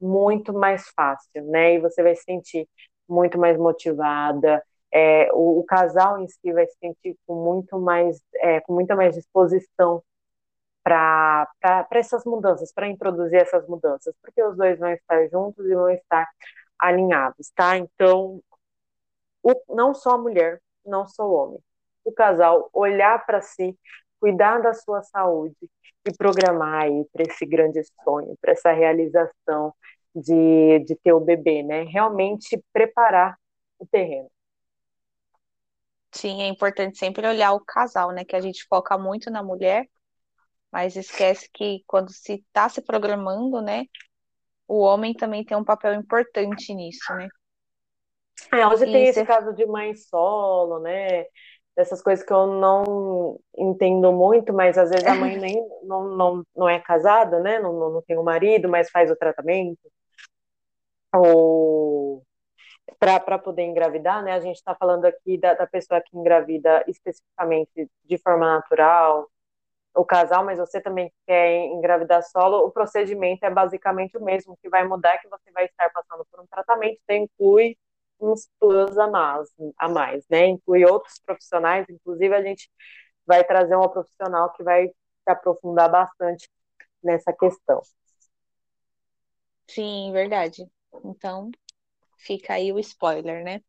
muito 0.00 0.52
mais 0.52 0.88
fácil, 0.90 1.44
né? 1.46 1.74
E 1.74 1.80
você 1.80 2.02
vai 2.02 2.16
sentir 2.16 2.68
muito 3.08 3.38
mais 3.38 3.56
motivada, 3.58 4.62
é, 4.92 5.30
o, 5.32 5.60
o, 5.60 5.64
casal 5.64 6.18
em 6.20 6.28
si 6.28 6.52
vai 6.52 6.66
se 6.66 6.76
sentir 6.78 7.16
com 7.26 7.34
muito 7.34 7.78
mais, 7.78 8.20
é, 8.36 8.60
com 8.60 8.72
muita 8.72 8.96
mais 8.96 9.14
disposição 9.14 10.02
para 10.88 11.86
essas 11.92 12.24
mudanças, 12.24 12.72
para 12.72 12.88
introduzir 12.88 13.40
essas 13.40 13.66
mudanças, 13.68 14.14
porque 14.22 14.42
os 14.42 14.56
dois 14.56 14.78
vão 14.78 14.90
estar 14.90 15.28
juntos 15.28 15.64
e 15.66 15.74
vão 15.74 15.90
estar 15.90 16.26
alinhados, 16.78 17.50
tá? 17.54 17.76
Então, 17.76 18.40
o, 19.42 19.52
não 19.74 19.94
só 19.94 20.12
a 20.12 20.18
mulher, 20.18 20.60
não 20.84 21.06
só 21.06 21.24
o 21.28 21.34
homem, 21.34 21.60
o 22.04 22.12
casal 22.12 22.68
olhar 22.72 23.24
para 23.26 23.40
si, 23.40 23.78
cuidar 24.20 24.60
da 24.60 24.72
sua 24.74 25.02
saúde 25.02 25.56
e 26.06 26.16
programar 26.16 26.82
aí 26.84 27.04
para 27.12 27.24
esse 27.24 27.44
grande 27.46 27.82
sonho, 28.04 28.36
para 28.40 28.52
essa 28.52 28.72
realização 28.72 29.74
de, 30.14 30.80
de 30.80 30.96
ter 30.96 31.12
o 31.12 31.20
bebê, 31.20 31.62
né? 31.62 31.82
Realmente 31.84 32.62
preparar 32.72 33.38
o 33.78 33.86
terreno. 33.86 34.30
Sim, 36.12 36.42
é 36.42 36.48
importante 36.48 36.98
sempre 36.98 37.26
olhar 37.26 37.52
o 37.52 37.60
casal, 37.60 38.12
né? 38.12 38.24
Que 38.24 38.34
a 38.34 38.40
gente 38.40 38.64
foca 38.68 38.96
muito 38.98 39.30
na 39.30 39.42
mulher, 39.42 39.86
mas 40.72 40.96
esquece 40.96 41.48
que 41.52 41.82
quando 41.86 42.12
se 42.12 42.34
está 42.34 42.68
se 42.68 42.82
programando, 42.82 43.60
né? 43.60 43.84
O 44.66 44.80
homem 44.80 45.14
também 45.14 45.44
tem 45.44 45.56
um 45.56 45.64
papel 45.64 45.94
importante 45.94 46.74
nisso, 46.74 47.12
né? 47.14 47.28
É, 48.52 48.66
hoje 48.66 48.84
e 48.84 48.92
tem 48.92 49.06
esse 49.06 49.24
caso 49.24 49.52
de 49.54 49.66
mãe 49.66 49.94
solo, 49.94 50.78
né? 50.80 51.24
Dessas 51.76 52.02
coisas 52.02 52.24
que 52.24 52.32
eu 52.32 52.46
não 52.46 53.40
entendo 53.56 54.12
muito, 54.12 54.52
mas 54.52 54.76
às 54.76 54.90
vezes 54.90 55.06
a 55.06 55.14
mãe 55.14 55.36
nem 55.38 55.56
não, 55.84 56.16
não, 56.16 56.44
não 56.54 56.68
é 56.68 56.78
casada, 56.80 57.40
né? 57.40 57.58
Não, 57.58 57.72
não 57.72 58.02
tem 58.02 58.18
um 58.18 58.22
marido, 58.22 58.68
mas 58.68 58.90
faz 58.90 59.10
o 59.10 59.16
tratamento 59.16 59.78
ou 61.14 62.22
para 62.98 63.38
poder 63.38 63.62
engravidar, 63.62 64.22
né? 64.22 64.32
A 64.32 64.40
gente 64.40 64.56
está 64.56 64.74
falando 64.74 65.04
aqui 65.04 65.38
da, 65.38 65.54
da, 65.54 65.66
pessoa 65.66 66.00
que 66.00 66.16
engravida 66.16 66.84
especificamente 66.88 67.88
de 68.04 68.18
forma 68.18 68.54
natural, 68.54 69.28
o 69.94 70.04
casal, 70.04 70.44
mas 70.44 70.58
você 70.58 70.80
também 70.80 71.12
quer 71.26 71.66
engravidar 71.66 72.22
solo, 72.22 72.58
o 72.66 72.70
procedimento 72.70 73.44
é 73.44 73.50
basicamente 73.50 74.16
o 74.16 74.24
mesmo. 74.24 74.52
O 74.52 74.56
que 74.56 74.68
vai 74.68 74.86
mudar 74.86 75.14
é 75.14 75.18
que 75.18 75.28
você 75.28 75.50
vai 75.52 75.64
estar 75.66 75.90
passando 75.90 76.24
por 76.30 76.40
um 76.40 76.46
tratamento 76.46 77.00
que 77.06 77.16
inclui 77.16 77.76
uns 78.20 78.48
plus 78.58 78.98
a 78.98 79.06
mais, 79.08 79.48
a 79.78 79.88
mais, 79.88 80.24
né? 80.28 80.46
Inclui 80.46 80.84
outros 80.84 81.20
profissionais, 81.24 81.86
inclusive 81.88 82.34
a 82.34 82.42
gente 82.42 82.70
vai 83.26 83.44
trazer 83.44 83.74
uma 83.76 83.90
profissional 83.90 84.52
que 84.52 84.62
vai 84.62 84.88
se 84.88 85.30
aprofundar 85.30 85.90
bastante 85.90 86.48
nessa 87.02 87.32
questão. 87.32 87.80
Sim, 89.68 90.12
verdade. 90.12 90.66
Então, 91.04 91.50
fica 92.16 92.54
aí 92.54 92.72
o 92.72 92.78
spoiler, 92.78 93.44
né? 93.44 93.62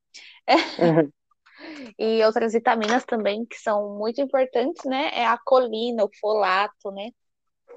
Uhum. 0.80 1.12
E 1.98 2.24
outras 2.24 2.54
vitaminas 2.54 3.06
também 3.06 3.46
que 3.46 3.58
são 3.58 3.98
muito 3.98 4.22
importantes, 4.22 4.84
né? 4.86 5.10
É 5.14 5.26
a 5.26 5.38
colina, 5.38 6.04
o 6.04 6.10
folato, 6.20 6.92
né? 6.92 7.12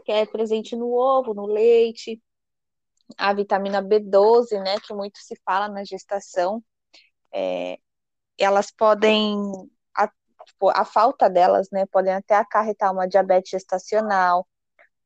que 0.04 0.12
é 0.12 0.26
presente 0.26 0.76
no 0.76 0.92
ovo, 0.92 1.34
no 1.34 1.46
leite, 1.46 2.20
a 3.16 3.32
vitamina 3.32 3.82
B12, 3.82 4.58
né, 4.62 4.78
que 4.80 4.94
muito 4.94 5.18
se 5.18 5.36
fala 5.44 5.68
na 5.68 5.84
gestação, 5.84 6.62
é, 7.32 7.78
elas 8.38 8.70
podem, 8.70 9.36
a, 9.94 10.08
tipo, 10.46 10.70
a 10.70 10.84
falta 10.84 11.28
delas, 11.30 11.68
né, 11.70 11.86
podem 11.86 12.14
até 12.14 12.36
acarretar 12.36 12.92
uma 12.92 13.08
diabetes 13.08 13.50
gestacional, 13.50 14.46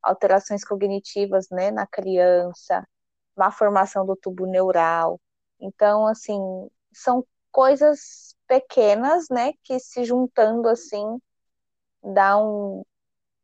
alterações 0.01 0.63
cognitivas, 0.63 1.47
né, 1.51 1.71
na 1.71 1.85
criança, 1.87 2.87
má 3.35 3.51
formação 3.51 4.05
do 4.05 4.15
tubo 4.15 4.45
neural. 4.45 5.19
Então, 5.59 6.07
assim, 6.07 6.39
são 6.93 7.25
coisas 7.51 8.35
pequenas, 8.47 9.27
né, 9.29 9.53
que 9.63 9.79
se 9.79 10.03
juntando 10.03 10.67
assim 10.69 11.19
dá 12.03 12.37
um 12.37 12.83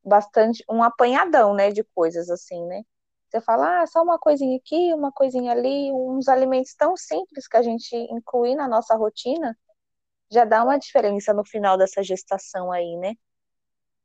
bastante 0.04 0.64
um 0.70 0.84
apanhadão, 0.84 1.54
né, 1.54 1.72
de 1.72 1.84
coisas 1.84 2.30
assim, 2.30 2.66
né? 2.66 2.84
Você 3.30 3.42
fala, 3.42 3.82
ah, 3.82 3.88
só 3.88 4.04
uma 4.04 4.20
coisinha 4.20 4.58
aqui, 4.58 4.94
uma 4.94 5.12
coisinha 5.12 5.52
ali, 5.52 5.92
uns 5.92 6.28
alimentos 6.28 6.76
tão 6.76 6.96
simples 6.96 7.48
que 7.48 7.58
a 7.58 7.64
gente 7.64 7.96
inclui 8.12 8.54
na 8.54 8.68
nossa 8.68 8.96
rotina, 8.96 9.58
já 10.30 10.46
dá 10.46 10.64
uma 10.64 10.78
diferença 10.78 11.34
no 11.34 11.44
final 11.44 11.78
dessa 11.78 12.04
gestação 12.04 12.72
aí, 12.72 12.96
né? 12.98 13.16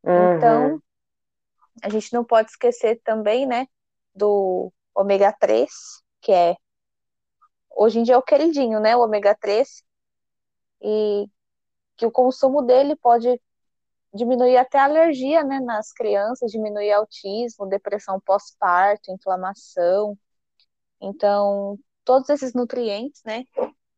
Uhum. 0.03 0.37
Então, 0.37 0.83
a 1.83 1.89
gente 1.91 2.13
não 2.13 2.25
pode 2.25 2.51
esquecer 2.51 3.01
também, 3.05 3.47
né, 3.47 3.67
do 4.15 4.73
ômega 4.95 5.35
3, 5.39 5.71
que 6.21 6.33
é 6.33 6.57
hoje 7.71 8.01
em 8.01 8.03
dia 8.03 8.15
é 8.15 8.19
o 8.19 8.23
queridinho, 8.23 8.81
né, 8.81 8.97
o 8.97 9.01
ômega 9.01 9.37
3, 9.39 9.83
e 10.83 11.27
que 11.97 12.07
o 12.07 12.11
consumo 12.11 12.63
dele 12.63 12.97
pode 12.97 13.41
diminuir 14.15 14.57
até 14.57 14.79
alergia, 14.79 15.45
né, 15.45 15.61
nas 15.61 15.93
crianças, 15.93 16.51
diminuir 16.51 16.93
autismo, 16.93 17.69
depressão 17.69 18.21
pós-parto, 18.21 19.13
inflamação. 19.13 20.17
Então, 21.01 21.79
todos 22.05 22.29
esses 22.31 22.55
nutrientes, 22.55 23.23
né, 23.25 23.45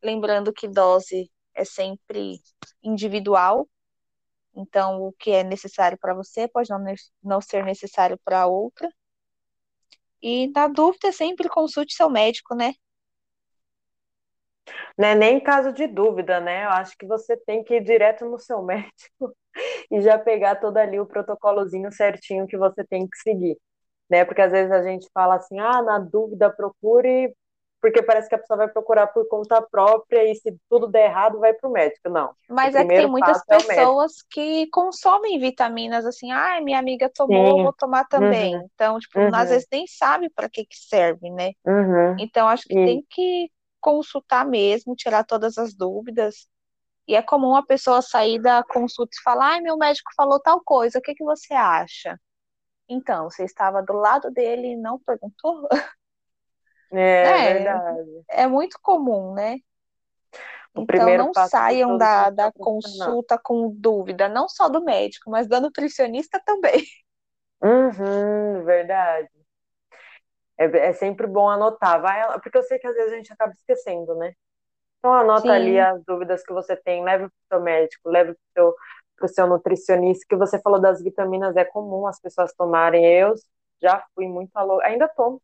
lembrando 0.03 0.53
que 0.53 0.69
dose 0.69 1.31
é 1.55 1.65
sempre 1.65 2.41
individual. 2.83 3.69
Então, 4.55 5.03
o 5.03 5.13
que 5.13 5.31
é 5.31 5.45
necessário 5.45 5.99
para 5.99 6.15
você 6.15 6.49
pode 6.49 6.69
não, 6.71 6.85
não 7.23 7.41
ser 7.41 7.65
necessário 7.65 8.19
para 8.25 8.47
outra. 8.47 8.89
E 10.23 10.49
na 10.49 10.69
dúvida, 10.69 11.13
sempre 11.13 11.49
consulte 11.49 11.95
seu 11.95 12.11
médico, 12.11 12.55
né? 12.55 12.75
Não 14.97 15.09
é 15.09 15.15
nem 15.15 15.41
caso 15.41 15.73
de 15.73 15.87
dúvida, 15.87 16.41
né? 16.41 16.65
Eu 16.65 16.71
acho 16.71 16.97
que 16.97 17.07
você 17.07 17.37
tem 17.37 17.65
que 17.65 17.77
ir 17.77 17.85
direto 17.85 18.25
no 18.25 18.39
seu 18.39 18.63
médico 18.63 19.35
e 19.91 20.01
já 20.01 20.19
pegar 20.19 20.57
todo 20.57 20.77
ali 20.77 21.01
o 21.01 21.07
protocolozinho 21.07 21.93
certinho 21.93 22.47
que 22.47 22.57
você 22.57 22.85
tem 22.85 23.09
que 23.09 23.17
seguir, 23.19 23.57
né? 24.09 24.25
Porque 24.25 24.43
às 24.43 24.53
vezes 24.53 24.71
a 24.73 24.83
gente 24.83 25.09
fala 25.13 25.37
assim, 25.37 25.59
ah, 25.59 25.83
na 25.83 25.99
dúvida 25.99 26.51
procure, 26.51 27.35
porque 27.81 28.03
parece 28.03 28.29
que 28.29 28.35
a 28.35 28.39
pessoa 28.39 28.59
vai 28.59 28.69
procurar 28.69 29.07
por 29.07 29.27
conta 29.27 29.63
própria 29.63 30.31
e 30.31 30.35
se 30.35 30.55
tudo 30.69 30.87
der 30.87 31.07
errado 31.07 31.39
vai 31.39 31.55
para 31.55 31.69
o 31.69 31.73
médico, 31.73 32.11
não. 32.11 32.31
Mas 32.49 32.75
é 32.75 32.83
que 32.83 32.89
tem 32.89 33.07
muitas 33.07 33.41
é 33.49 33.57
pessoas 33.57 34.13
é 34.13 34.25
que 34.31 34.67
consomem 34.69 35.39
vitaminas 35.39 36.05
assim, 36.05 36.31
ah, 36.31 36.61
minha 36.61 36.79
amiga 36.79 37.11
tomou, 37.13 37.57
Sim. 37.57 37.63
vou 37.63 37.73
tomar 37.73 38.05
também. 38.05 38.55
Uhum. 38.55 38.69
Então, 38.75 38.99
tipo, 38.99 39.19
uhum. 39.19 39.31
às 39.35 39.49
vezes 39.49 39.67
nem 39.73 39.87
sabe 39.87 40.29
para 40.29 40.49
que 40.49 40.67
que 40.67 40.77
serve, 40.77 41.31
né? 41.31 41.53
Uhum. 41.65 42.17
Então, 42.19 42.47
acho 42.47 42.65
que 42.65 42.75
tem 42.75 43.05
que 43.09 43.51
consultar 43.81 44.47
mesmo, 44.47 44.95
tirar 44.95 45.25
todas 45.25 45.59
as 45.59 45.75
dúvidas. 45.75 46.49
E 47.09 47.15
é 47.15 47.23
comum 47.23 47.57
a 47.57 47.65
pessoa 47.65 48.03
sair 48.03 48.41
da 48.41 48.63
consulta 48.63 49.11
e 49.19 49.23
falar: 49.23 49.53
ai, 49.53 49.61
meu 49.61 49.77
médico 49.77 50.11
falou 50.17 50.41
tal 50.41 50.61
coisa, 50.63 50.99
o 50.99 51.03
que, 51.03 51.15
que 51.15 51.25
você 51.25 51.55
acha? 51.55 52.19
Então, 52.89 53.31
você 53.31 53.45
estava 53.45 53.83
do 53.83 53.93
lado 53.93 54.31
dele 54.31 54.73
e 54.73 54.77
não 54.77 54.99
perguntou? 54.99 55.69
É, 56.93 56.99
é 56.99 57.55
verdade. 57.55 58.25
É 58.29 58.47
muito 58.49 58.77
comum, 58.83 59.33
né? 59.33 59.59
O 60.75 60.83
então 60.83 61.17
não 61.17 61.33
saiam 61.33 61.97
da, 61.97 62.31
da 62.31 62.51
consulta 62.51 63.39
com 63.39 63.73
dúvida, 63.73 64.29
não 64.29 64.49
só 64.49 64.69
do 64.69 64.83
médico, 64.83 65.31
mas 65.31 65.47
da 65.47 65.61
nutricionista 65.61 66.43
também. 66.45 66.85
Uhum, 67.63 68.65
verdade 68.65 69.29
é, 70.61 70.89
é 70.89 70.93
sempre 70.93 71.27
bom 71.27 71.49
anotar, 71.49 72.01
vai, 72.03 72.39
porque 72.41 72.59
eu 72.59 72.63
sei 72.63 72.79
que 72.79 72.87
às 72.87 72.95
vezes 72.95 73.13
a 73.13 73.17
gente 73.17 73.33
acaba 73.33 73.53
esquecendo, 73.53 74.15
né? 74.17 74.35
Então 74.99 75.15
anota 75.15 75.43
Sim. 75.43 75.49
ali 75.49 75.81
as 75.81 76.05
dúvidas 76.05 76.43
que 76.45 76.53
você 76.53 76.77
tem, 76.77 77.03
leve 77.03 77.29
para 77.29 77.57
o 77.57 77.57
seu 77.57 77.65
médico, 77.65 78.11
leve 78.11 78.35
para 78.55 78.67
o 78.67 78.77
seu, 79.19 79.29
seu 79.29 79.47
nutricionista, 79.47 80.27
que 80.29 80.37
você 80.37 80.61
falou 80.61 80.79
das 80.79 81.03
vitaminas, 81.03 81.57
é 81.57 81.65
comum 81.65 82.07
as 82.07 82.21
pessoas 82.21 82.53
tomarem, 82.53 83.03
eu 83.03 83.35
já 83.81 84.05
fui 84.15 84.29
muito 84.29 84.55
alô, 84.55 84.79
ainda 84.83 85.09
tomo. 85.09 85.41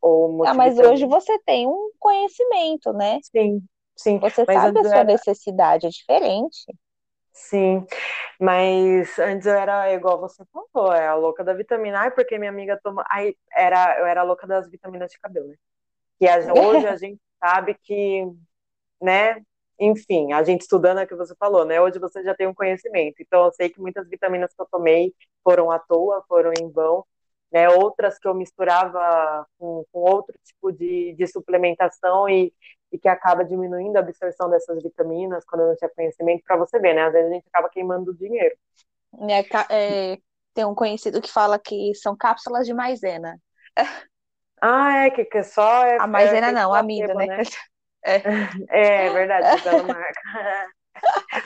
Ou 0.00 0.46
ah, 0.46 0.54
mas 0.54 0.78
hoje 0.78 1.06
você 1.06 1.38
tem 1.40 1.66
um 1.66 1.90
conhecimento, 1.98 2.92
né? 2.94 3.18
Sim, 3.22 3.62
sim. 3.94 4.18
Você 4.18 4.44
mas 4.46 4.62
sabe 4.62 4.78
a 4.78 4.84
sua 4.84 4.96
era... 4.96 5.04
necessidade, 5.04 5.86
é 5.86 5.90
diferente. 5.90 6.64
Sim, 7.36 7.84
mas 8.40 9.18
antes 9.18 9.46
eu 9.46 9.54
era 9.54 9.92
igual 9.92 10.20
você 10.20 10.44
falou, 10.46 10.92
é 10.92 11.08
a 11.08 11.14
louca 11.16 11.42
da 11.44 11.52
vitamina. 11.54 12.00
Ai, 12.00 12.10
porque 12.12 12.38
minha 12.38 12.50
amiga 12.50 12.78
toma. 12.82 13.04
Ai, 13.10 13.34
era, 13.52 13.98
eu 13.98 14.06
era 14.06 14.22
louca 14.22 14.46
das 14.46 14.70
vitaminas 14.70 15.10
de 15.10 15.18
cabelo, 15.18 15.48
né? 15.48 15.56
Que 16.18 16.28
a, 16.28 16.38
hoje 16.54 16.86
a 16.88 16.96
gente 16.96 17.20
sabe 17.40 17.74
que, 17.82 18.24
né? 19.02 19.42
Enfim, 19.80 20.32
a 20.32 20.42
gente 20.44 20.62
estudando 20.62 21.00
é 21.00 21.04
o 21.04 21.08
que 21.08 21.16
você 21.16 21.34
falou, 21.36 21.64
né? 21.66 21.80
Hoje 21.80 21.98
você 22.00 22.22
já 22.24 22.34
tem 22.34 22.46
um 22.48 22.54
conhecimento. 22.54 23.16
Então 23.20 23.44
eu 23.46 23.52
sei 23.52 23.70
que 23.70 23.80
muitas 23.80 24.08
vitaminas 24.08 24.54
que 24.54 24.62
eu 24.62 24.68
tomei 24.70 25.14
foram 25.44 25.70
à 25.70 25.78
toa, 25.78 26.24
foram 26.28 26.52
em 26.60 26.70
vão. 26.70 27.04
Né, 27.52 27.68
outras 27.70 28.18
que 28.18 28.26
eu 28.26 28.34
misturava 28.34 29.46
com, 29.58 29.84
com 29.92 30.00
outro 30.00 30.34
tipo 30.44 30.72
de, 30.72 31.14
de 31.14 31.26
suplementação 31.28 32.28
e, 32.28 32.52
e 32.94 32.98
que 32.98 33.08
acaba 33.08 33.44
diminuindo 33.44 33.96
a 33.96 33.98
absorção 33.98 34.48
dessas 34.48 34.80
vitaminas 34.80 35.44
quando 35.44 35.66
não 35.66 35.74
tinha 35.74 35.90
conhecimento, 35.90 36.44
para 36.46 36.56
você 36.56 36.78
ver, 36.78 36.94
né? 36.94 37.02
Às 37.02 37.12
vezes 37.12 37.28
a 37.28 37.34
gente 37.34 37.48
acaba 37.48 37.68
queimando 37.68 38.14
dinheiro. 38.14 38.54
É, 39.28 40.12
é, 40.12 40.18
tem 40.54 40.64
um 40.64 40.76
conhecido 40.76 41.20
que 41.20 41.30
fala 41.30 41.58
que 41.58 41.92
são 41.96 42.16
cápsulas 42.16 42.64
de 42.64 42.72
maisena. 42.72 43.36
Ah, 44.62 45.06
é, 45.06 45.10
que, 45.10 45.24
que 45.24 45.42
só 45.42 45.84
é. 45.84 45.96
A 46.00 46.06
maisena 46.06 46.50
é, 46.50 46.52
não, 46.52 46.72
a 46.72 46.78
amida, 46.78 47.12
né? 47.14 47.26
né? 47.26 47.42
É. 48.06 48.16
é, 48.68 49.06
é 49.06 49.10
verdade, 49.14 49.62
pela 49.62 49.82
marca. 49.82 50.20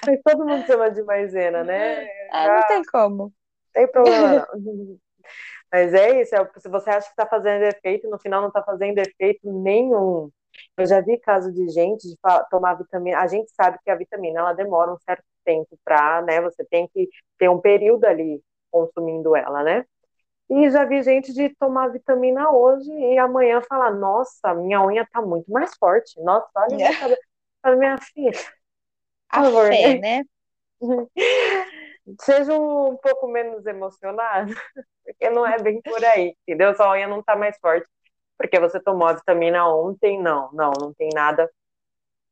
Mas 0.04 0.20
todo 0.26 0.44
mundo 0.44 0.66
chama 0.66 0.90
de 0.90 1.02
maisena, 1.04 1.62
né? 1.62 2.04
É, 2.32 2.48
não 2.48 2.66
tem 2.66 2.82
como. 2.82 3.32
Tem 3.72 3.86
problema, 3.86 4.44
não. 4.54 4.98
Mas 5.72 5.94
é 5.94 6.20
isso, 6.20 6.34
é, 6.34 6.50
se 6.56 6.68
você 6.68 6.90
acha 6.90 7.06
que 7.06 7.12
está 7.12 7.26
fazendo 7.26 7.62
efeito, 7.62 8.10
no 8.10 8.18
final 8.18 8.40
não 8.40 8.48
está 8.48 8.60
fazendo 8.60 8.98
efeito 8.98 9.48
nenhum. 9.62 10.32
Eu 10.76 10.86
já 10.86 11.00
vi 11.00 11.18
caso 11.18 11.52
de 11.52 11.68
gente 11.68 12.08
de 12.08 12.16
tomar 12.50 12.74
vitamina. 12.74 13.18
A 13.18 13.26
gente 13.26 13.50
sabe 13.52 13.78
que 13.84 13.90
a 13.90 13.94
vitamina 13.94 14.40
ela 14.40 14.52
demora 14.52 14.92
um 14.92 14.98
certo 14.98 15.24
tempo 15.44 15.78
para, 15.84 16.22
né? 16.22 16.40
Você 16.42 16.64
tem 16.64 16.88
que 16.88 17.08
ter 17.38 17.48
um 17.48 17.60
período 17.60 18.04
ali 18.04 18.42
consumindo 18.70 19.34
ela, 19.34 19.62
né? 19.62 19.84
E 20.50 20.70
já 20.70 20.84
vi 20.84 21.02
gente 21.02 21.32
de 21.32 21.50
tomar 21.56 21.88
vitamina 21.88 22.50
hoje 22.50 22.90
e 22.90 23.18
amanhã 23.18 23.60
falar: 23.68 23.90
Nossa, 23.90 24.54
minha 24.54 24.82
unha 24.82 25.06
tá 25.12 25.20
muito 25.20 25.50
mais 25.50 25.76
forte. 25.76 26.18
Nossa, 26.22 26.48
olha 26.56 26.76
minha 26.76 26.90
é. 26.90 26.98
cabeça. 26.98 27.22
minha 27.76 27.98
filha. 27.98 28.40
A 29.28 29.44
favor, 29.44 29.68
fé, 29.68 29.98
né? 29.98 30.24
Seja 32.22 32.54
um 32.54 32.96
pouco 32.96 33.28
menos 33.28 33.66
emocionado, 33.66 34.54
porque 35.04 35.28
não 35.28 35.46
é 35.46 35.58
bem 35.58 35.82
por 35.82 36.02
aí, 36.02 36.34
entendeu? 36.42 36.74
Sua 36.74 36.92
unha 36.92 37.06
não 37.06 37.22
tá 37.22 37.36
mais 37.36 37.58
forte 37.58 37.86
porque 38.38 38.60
você 38.60 38.80
tomou 38.80 39.08
a 39.08 39.14
vitamina 39.14 39.68
ontem, 39.68 40.22
não, 40.22 40.50
não, 40.52 40.70
não 40.80 40.94
tem 40.94 41.10
nada 41.12 41.50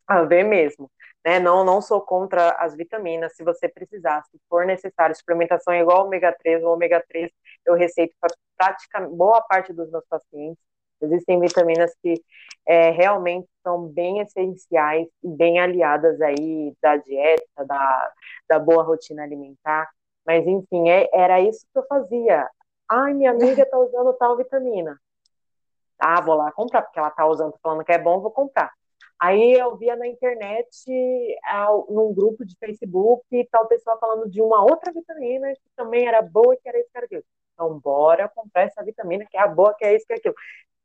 a 0.06 0.22
ver 0.22 0.44
mesmo. 0.44 0.90
Né? 1.24 1.40
Não, 1.40 1.64
não 1.64 1.82
sou 1.82 2.00
contra 2.00 2.50
as 2.52 2.76
vitaminas, 2.76 3.34
se 3.34 3.42
você 3.42 3.68
precisar, 3.68 4.22
se 4.30 4.38
for 4.48 4.64
necessário, 4.64 5.16
suplementação 5.16 5.74
é 5.74 5.80
igual 5.80 6.06
ômega 6.06 6.32
3, 6.40 6.62
o 6.62 6.68
ômega 6.68 7.04
3 7.08 7.30
eu 7.66 7.74
receito 7.74 8.14
para 8.20 8.32
praticamente 8.56 9.14
boa 9.16 9.42
parte 9.42 9.72
dos 9.72 9.90
meus 9.90 10.04
pacientes. 10.06 10.62
Existem 11.02 11.40
vitaminas 11.40 11.92
que 12.02 12.22
é, 12.66 12.90
realmente 12.90 13.48
são 13.62 13.86
bem 13.88 14.20
essenciais 14.20 15.06
e 15.22 15.28
bem 15.28 15.58
aliadas 15.58 16.20
aí 16.20 16.74
da 16.80 16.96
dieta, 16.96 17.64
da, 17.66 18.12
da 18.48 18.58
boa 18.58 18.82
rotina 18.82 19.22
alimentar. 19.22 19.90
Mas, 20.24 20.46
enfim, 20.46 20.88
é, 20.88 21.08
era 21.12 21.40
isso 21.40 21.66
que 21.72 21.78
eu 21.78 21.86
fazia. 21.86 22.48
Ai, 22.88 23.12
minha 23.14 23.30
amiga 23.32 23.62
está 23.62 23.78
usando 23.78 24.12
tal 24.14 24.36
vitamina. 24.36 24.98
Ah, 25.98 26.20
vou 26.20 26.34
lá 26.34 26.52
comprar, 26.52 26.82
porque 26.82 26.98
ela 26.98 27.10
tá 27.10 27.26
usando, 27.26 27.54
falando 27.62 27.84
que 27.84 27.92
é 27.92 27.98
bom, 27.98 28.20
vou 28.20 28.30
comprar. 28.30 28.72
Aí 29.20 29.54
eu 29.54 29.76
via 29.76 29.96
na 29.96 30.06
internet, 30.06 30.68
num 31.88 32.12
grupo 32.14 32.44
de 32.44 32.56
Facebook, 32.58 33.24
tal 33.50 33.66
pessoa 33.68 33.98
falando 33.98 34.28
de 34.30 34.40
uma 34.42 34.62
outra 34.62 34.92
vitamina 34.92 35.52
que 35.54 35.60
também 35.76 36.06
era 36.06 36.22
boa, 36.22 36.56
que 36.56 36.68
era 36.68 36.78
isso, 36.78 36.88
que 36.90 36.98
era 36.98 37.06
aquilo. 37.06 37.24
Então, 37.54 37.78
bora 37.80 38.28
comprar 38.28 38.62
essa 38.62 38.82
vitamina 38.84 39.24
que 39.30 39.36
é 39.36 39.40
a 39.40 39.46
boa, 39.48 39.74
que 39.74 39.84
é 39.84 39.96
isso, 39.96 40.06
que 40.06 40.12
é 40.12 40.16
aquilo. 40.16 40.34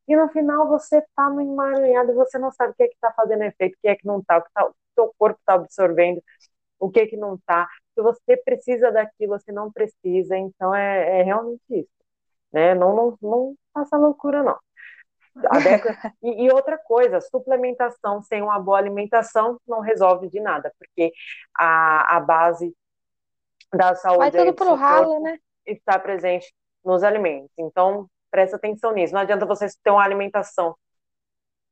E 0.08 0.16
no 0.16 0.28
final 0.30 0.68
você 0.68 1.02
tá 1.16 1.30
no 1.30 1.40
emaranhado 1.42 2.12
e 2.12 2.14
você 2.14 2.38
não 2.38 2.52
sabe 2.52 2.72
o 2.72 2.76
que 2.76 2.84
é 2.84 2.88
que 2.88 2.96
tá 3.00 3.12
fazendo 3.14 3.42
efeito, 3.44 3.76
o 3.76 3.80
que 3.82 3.88
é 3.88 3.96
que 3.96 4.06
não 4.06 4.22
tá, 4.22 4.38
o 4.38 4.42
que 4.42 4.52
tá, 4.52 4.66
o 4.68 4.74
seu 4.94 5.14
corpo 5.18 5.40
tá 5.46 5.54
absorvendo, 5.54 6.22
o 6.80 6.90
que 6.90 7.00
é 7.00 7.06
que 7.06 7.16
não 7.16 7.38
tá. 7.46 7.68
Se 7.94 8.02
você 8.02 8.36
precisa 8.38 8.92
daquilo, 8.92 9.38
você 9.38 9.52
não 9.52 9.72
precisa. 9.72 10.36
Então, 10.38 10.74
é, 10.74 11.20
é 11.20 11.22
realmente 11.24 11.62
isso. 11.70 11.90
né? 12.52 12.74
Não, 12.74 12.94
não, 12.96 13.18
não 13.22 13.56
faça 13.74 13.96
loucura, 13.96 14.42
não. 14.42 14.58
E, 16.22 16.44
e, 16.44 16.52
outra 16.52 16.76
coisa, 16.78 17.20
suplementação 17.20 18.22
sem 18.22 18.42
uma 18.42 18.58
boa 18.58 18.78
alimentação 18.78 19.58
não 19.66 19.80
resolve 19.80 20.28
de 20.28 20.40
nada, 20.40 20.72
porque 20.78 21.12
a, 21.56 22.16
a 22.16 22.20
base 22.20 22.74
da 23.72 23.94
saúde 23.94 24.18
Vai 24.18 24.30
tudo 24.30 24.54
pro 24.54 24.74
ralo, 24.74 25.20
né? 25.20 25.38
está 25.66 25.98
presente 25.98 26.52
nos 26.84 27.02
alimentos. 27.02 27.50
Então, 27.58 28.08
presta 28.30 28.56
atenção 28.56 28.92
nisso. 28.92 29.14
Não 29.14 29.20
adianta 29.20 29.46
você 29.46 29.66
ter 29.82 29.90
uma 29.90 30.04
alimentação 30.04 30.76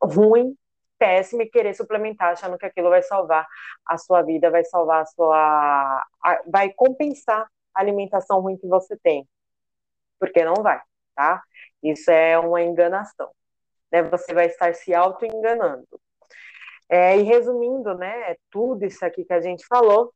ruim, 0.03 0.57
péssima 0.99 1.42
e 1.42 1.51
querer 1.51 1.75
suplementar 1.75 2.33
achando 2.33 2.59
que 2.59 2.66
aquilo 2.66 2.90
vai 2.90 3.03
salvar 3.03 3.46
a 3.87 3.99
sua 3.99 4.23
vida, 4.23 4.51
vai 4.51 4.64
salvar 4.64 5.03
a 5.03 5.07
sua. 5.07 6.07
vai 6.46 6.73
compensar 6.73 7.46
a 7.75 7.81
alimentação 7.81 8.40
ruim 8.40 8.57
que 8.57 8.66
você 8.66 8.96
tem. 8.99 9.27
Porque 10.18 10.44
não 10.44 10.55
vai, 10.62 10.81
tá? 11.14 11.42
Isso 11.83 12.11
é 12.11 12.38
uma 12.38 12.62
enganação. 12.62 13.31
Né? 13.90 14.03
Você 14.05 14.33
vai 14.35 14.46
estar 14.46 14.74
se 14.74 14.94
auto-enganando. 14.94 15.87
É, 16.88 17.16
e 17.16 17.22
resumindo, 17.22 17.94
né, 17.94 18.35
tudo 18.50 18.85
isso 18.85 19.05
aqui 19.05 19.24
que 19.24 19.33
a 19.33 19.40
gente 19.40 19.64
falou, 19.66 20.12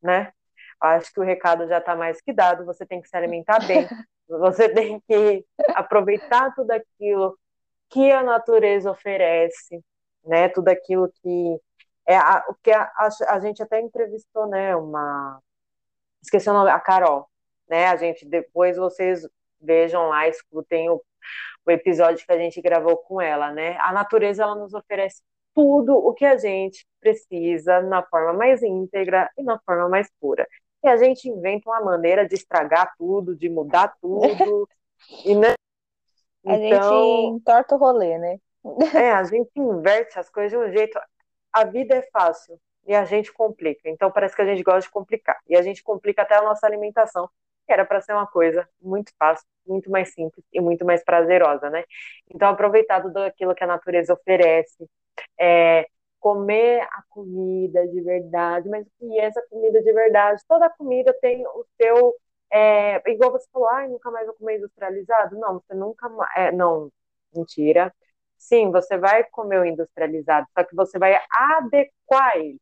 né? 0.00 0.32
Acho 0.80 1.12
que 1.12 1.20
o 1.20 1.24
recado 1.24 1.66
já 1.66 1.78
está 1.78 1.96
mais 1.96 2.20
que 2.20 2.32
dado. 2.32 2.64
Você 2.64 2.86
tem 2.86 3.00
que 3.00 3.08
se 3.08 3.16
alimentar 3.16 3.58
bem. 3.66 3.86
Você 4.28 4.68
tem 4.68 5.00
que 5.00 5.44
aproveitar 5.74 6.54
tudo 6.54 6.70
aquilo 6.70 7.36
que 7.88 8.12
a 8.12 8.22
natureza 8.22 8.90
oferece, 8.90 9.82
né? 10.24 10.48
Tudo 10.48 10.68
aquilo 10.68 11.10
que 11.22 11.60
é 12.06 12.16
a, 12.16 12.44
o 12.48 12.54
que 12.62 12.70
a, 12.70 12.82
a, 12.82 13.08
a, 13.34 13.40
gente 13.40 13.62
até 13.62 13.80
entrevistou, 13.80 14.46
né? 14.46 14.76
Uma 14.76 15.40
esqueci 16.22 16.48
o 16.48 16.52
nome, 16.52 16.70
a 16.70 16.78
Carol, 16.78 17.28
né? 17.68 17.86
A 17.88 17.96
gente 17.96 18.26
depois 18.26 18.76
vocês 18.76 19.26
vejam 19.60 20.08
lá, 20.08 20.28
escutem 20.28 20.90
o, 20.90 21.02
o 21.66 21.70
episódio 21.70 22.24
que 22.24 22.32
a 22.32 22.38
gente 22.38 22.60
gravou 22.60 22.96
com 22.96 23.20
ela, 23.20 23.52
né? 23.52 23.76
A 23.78 23.92
natureza 23.92 24.42
ela 24.42 24.54
nos 24.54 24.74
oferece 24.74 25.22
tudo 25.54 25.96
o 25.96 26.14
que 26.14 26.24
a 26.24 26.36
gente 26.36 26.86
precisa 27.00 27.80
na 27.82 28.02
forma 28.02 28.32
mais 28.32 28.62
íntegra 28.62 29.30
e 29.36 29.42
na 29.42 29.58
forma 29.60 29.88
mais 29.88 30.08
pura. 30.20 30.46
E 30.84 30.88
a 30.88 30.96
gente 30.96 31.28
inventa 31.28 31.68
uma 31.68 31.80
maneira 31.80 32.26
de 32.26 32.34
estragar 32.34 32.94
tudo, 32.96 33.34
de 33.34 33.48
mudar 33.48 33.94
tudo. 34.00 34.68
e, 35.24 35.34
né? 35.34 35.54
A 36.46 36.56
então, 36.56 36.82
gente 36.82 37.36
entorta 37.36 37.74
o 37.74 37.78
rolê, 37.78 38.18
né? 38.18 38.38
é, 38.94 39.10
a 39.10 39.24
gente 39.24 39.50
inverte 39.56 40.18
as 40.18 40.28
coisas 40.30 40.50
de 40.50 40.56
um 40.56 40.70
jeito. 40.70 40.98
A 41.52 41.64
vida 41.64 41.96
é 41.96 42.02
fácil 42.12 42.58
e 42.86 42.94
a 42.94 43.04
gente 43.04 43.32
complica. 43.32 43.88
Então 43.88 44.10
parece 44.10 44.34
que 44.34 44.42
a 44.42 44.46
gente 44.46 44.62
gosta 44.62 44.82
de 44.82 44.90
complicar. 44.90 45.38
E 45.48 45.56
a 45.56 45.62
gente 45.62 45.82
complica 45.82 46.22
até 46.22 46.36
a 46.36 46.42
nossa 46.42 46.66
alimentação, 46.66 47.28
era 47.72 47.84
para 47.84 48.00
ser 48.00 48.12
uma 48.12 48.26
coisa 48.26 48.68
muito 48.80 49.12
fácil, 49.18 49.46
muito 49.66 49.90
mais 49.90 50.12
simples 50.14 50.44
e 50.52 50.60
muito 50.60 50.84
mais 50.84 51.04
prazerosa, 51.04 51.70
né? 51.70 51.84
Então 52.34 52.48
aproveitar 52.48 53.02
tudo 53.02 53.18
aquilo 53.18 53.54
que 53.54 53.64
a 53.64 53.66
natureza 53.66 54.14
oferece, 54.14 54.88
é, 55.38 55.86
comer 56.20 56.82
a 56.82 57.02
comida 57.08 57.86
de 57.88 58.00
verdade, 58.02 58.68
mas 58.68 58.86
o 58.86 58.90
que 58.98 59.18
é 59.18 59.24
essa 59.26 59.42
comida 59.50 59.82
de 59.82 59.92
verdade? 59.92 60.42
Toda 60.48 60.70
comida 60.70 61.14
tem 61.20 61.46
o 61.46 61.64
seu 61.80 62.14
é, 62.52 63.02
igual 63.10 63.30
você 63.32 63.46
falou, 63.52 63.68
ai, 63.68 63.88
nunca 63.88 64.10
mais 64.10 64.26
vou 64.26 64.34
comer 64.36 64.56
industrializado. 64.58 65.38
Não, 65.38 65.54
você 65.60 65.74
nunca 65.74 66.08
mais. 66.08 66.30
É, 66.36 66.52
não, 66.52 66.90
mentira. 67.34 67.94
Sim, 68.36 68.70
você 68.70 68.96
vai 68.98 69.24
comer 69.24 69.60
o 69.60 69.64
industrializado, 69.64 70.46
só 70.56 70.64
que 70.64 70.74
você 70.74 70.98
vai 70.98 71.18
adequar 71.30 72.36
ele. 72.36 72.60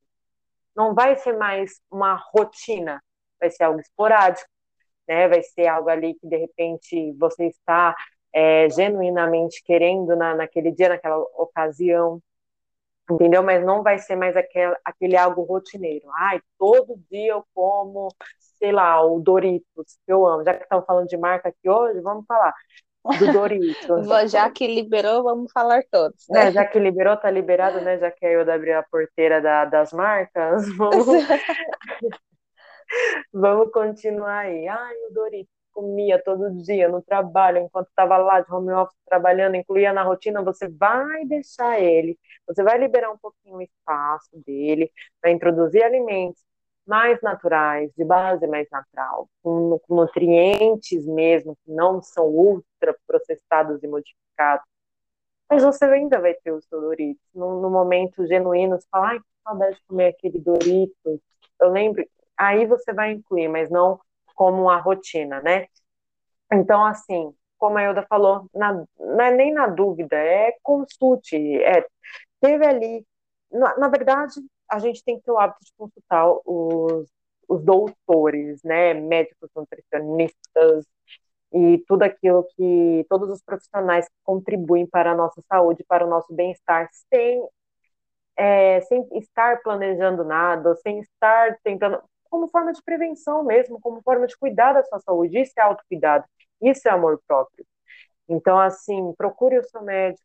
Não 0.75 0.95
vai 0.95 1.16
ser 1.16 1.33
mais 1.37 1.81
uma 1.90 2.14
rotina, 2.14 3.03
vai 3.40 3.51
ser 3.51 3.64
algo 3.64 3.81
esporádico, 3.81 4.49
né? 5.09 5.29
Vai 5.29 5.42
ser 5.42 5.66
algo 5.66 5.88
ali 5.88 6.14
que 6.14 6.27
de 6.27 6.37
repente 6.37 7.12
você 7.19 7.47
está 7.47 7.95
é, 8.33 8.69
genuinamente 8.71 9.62
querendo 9.64 10.14
na, 10.16 10.35
naquele 10.35 10.71
dia, 10.73 10.88
naquela 10.90 11.19
ocasião 11.37 12.21
entendeu? 13.11 13.42
Mas 13.42 13.64
não 13.64 13.83
vai 13.83 13.99
ser 13.99 14.16
mais 14.16 14.37
aquele, 14.37 14.77
aquele 14.85 15.16
algo 15.16 15.42
rotineiro. 15.42 16.07
Ai, 16.14 16.40
todo 16.59 17.01
dia 17.11 17.33
eu 17.33 17.45
como, 17.55 18.09
sei 18.59 18.73
lá, 18.73 19.05
o 19.05 19.21
Doritos, 19.21 19.99
que 20.05 20.12
eu 20.12 20.27
amo. 20.27 20.45
Já 20.45 20.55
que 20.55 20.64
estamos 20.64 20.85
falando 20.85 21.09
de 21.09 21.16
marca 21.16 21.49
aqui 21.49 21.69
hoje, 21.69 22.01
vamos 22.01 22.25
falar 22.27 22.53
do 23.19 23.33
Doritos. 23.33 24.07
já 24.31 24.51
que 24.51 24.66
liberou, 24.66 25.23
vamos 25.23 25.53
falar 25.53 25.83
todos. 25.90 26.27
Né? 26.29 26.49
É, 26.49 26.53
já 26.53 26.64
que 26.64 26.79
liberou, 26.79 27.16
tá 27.16 27.31
liberado, 27.31 27.81
né? 27.81 27.99
Já 27.99 28.11
que 28.11 28.27
a 28.27 28.33
Ilda 28.33 28.55
abriu 28.55 28.79
a 28.79 28.83
porteira 28.83 29.40
da, 29.40 29.64
das 29.64 29.92
marcas, 29.92 30.66
vamos... 30.77 31.07
vamos 33.33 33.70
continuar 33.72 34.40
aí. 34.40 34.68
Ai, 34.68 34.94
o 35.11 35.14
Doritos 35.14 35.57
comia 35.72 36.22
todo 36.22 36.51
dia 36.62 36.88
no 36.88 37.03
trabalho, 37.03 37.59
enquanto 37.59 37.88
estava 37.88 38.16
lá 38.16 38.40
de 38.40 38.51
home 38.51 38.72
office 38.72 38.96
trabalhando, 39.07 39.57
incluía 39.57 39.92
na 39.92 40.03
rotina, 40.03 40.42
você 40.42 40.68
vai 40.68 41.27
deixar 41.27 41.79
ele, 41.79 42.18
você 42.46 42.62
vai 42.62 42.79
liberar 42.79 43.11
um 43.11 43.18
pouquinho 43.18 43.57
o 43.57 43.62
espaço 43.62 44.31
dele 44.46 44.90
para 45.20 45.31
introduzir 45.31 45.83
alimentos 45.83 46.42
mais 46.87 47.20
naturais, 47.20 47.90
de 47.96 48.05
base 48.05 48.46
mais 48.46 48.68
natural, 48.70 49.29
com, 49.42 49.81
nutrientes 49.90 51.05
mesmo, 51.07 51.57
que 51.64 51.70
não 51.72 52.01
são 52.01 52.27
ultra 52.27 52.96
processados 53.07 53.83
e 53.83 53.88
modificados. 53.88 54.64
Mas 55.51 55.62
você 55.62 55.85
ainda 55.85 56.20
vai 56.20 56.35
ter 56.35 56.53
os 56.53 56.66
Doritos. 56.68 57.22
No, 57.35 57.61
no 57.61 57.70
momento 57.70 58.27
genuíno, 58.27 58.77
você 58.81 58.87
fala, 58.90 59.09
ai, 59.09 59.18
que 59.18 59.25
saudade 59.44 59.77
de 59.77 59.83
comer 59.87 60.09
aquele 60.09 60.40
Doritos. 60.40 61.20
Eu 61.61 61.70
lembro, 61.70 62.05
aí 62.37 62.66
você 62.66 62.92
vai 62.92 63.12
incluir, 63.12 63.49
mas 63.49 63.70
não 63.70 64.01
como 64.35 64.62
uma 64.62 64.79
rotina, 64.79 65.40
né? 65.40 65.66
Então, 66.53 66.85
assim, 66.85 67.35
como 67.59 67.79
a 67.79 67.85
Ilda 67.85 68.07
falou, 68.09 68.49
na, 68.55 68.85
é 69.25 69.31
nem 69.33 69.53
na 69.53 69.66
dúvida, 69.66 70.16
é 70.16 70.53
consulte, 70.62 71.37
é, 71.62 71.85
teve 72.40 72.66
ali, 72.66 73.07
na, 73.51 73.77
na, 73.79 73.88
verdade, 73.88 74.35
a 74.70 74.79
gente 74.79 75.03
tem 75.05 75.18
que 75.18 75.25
ter 75.25 75.31
o 75.33 75.38
hábito 75.38 75.64
de 75.64 75.72
consultar 75.77 76.27
os, 76.44 77.09
os 77.49 77.62
doutores, 77.64 78.62
né, 78.62 78.94
médicos, 78.94 79.51
nutricionistas, 79.57 80.87
e 81.53 81.79
tudo 81.87 82.03
aquilo 82.03 82.44
que, 82.57 83.07
todos 83.09 83.31
os 83.31 83.42
profissionais 83.42 84.07
que 84.07 84.14
contribuem 84.25 84.87
para 84.87 85.12
a 85.12 85.14
nossa 85.14 85.42
saúde, 85.49 85.85
para 85.88 86.05
o 86.07 86.11
nosso 86.11 86.33
bem-estar, 86.35 86.88
sem, 87.09 87.42
é, 88.37 88.81
sem 88.83 89.07
estar 89.12 89.62
planejando 89.62 90.25
nada, 90.25 90.75
sem 90.77 91.01
estar 91.01 91.57
tentando, 91.62 92.03
como 92.37 92.49
forma 92.49 92.70
de 92.72 92.83
prevenção 92.83 93.42
mesmo, 93.42 93.81
como 93.81 94.03
forma 94.03 94.27
de 94.27 94.37
cuidar 94.37 94.75
da 94.75 94.83
sua 94.85 95.01
saúde. 95.01 95.40
Isso 95.40 95.55
é 95.57 95.62
autocuidado, 95.62 96.27
isso 96.61 96.87
é 96.87 96.90
amor 96.90 97.18
próprio. 97.27 97.66
Então, 98.29 98.59
assim, 98.59 99.14
procure 99.16 99.59
o 99.59 99.64
seu 99.64 99.83
médico 99.83 100.22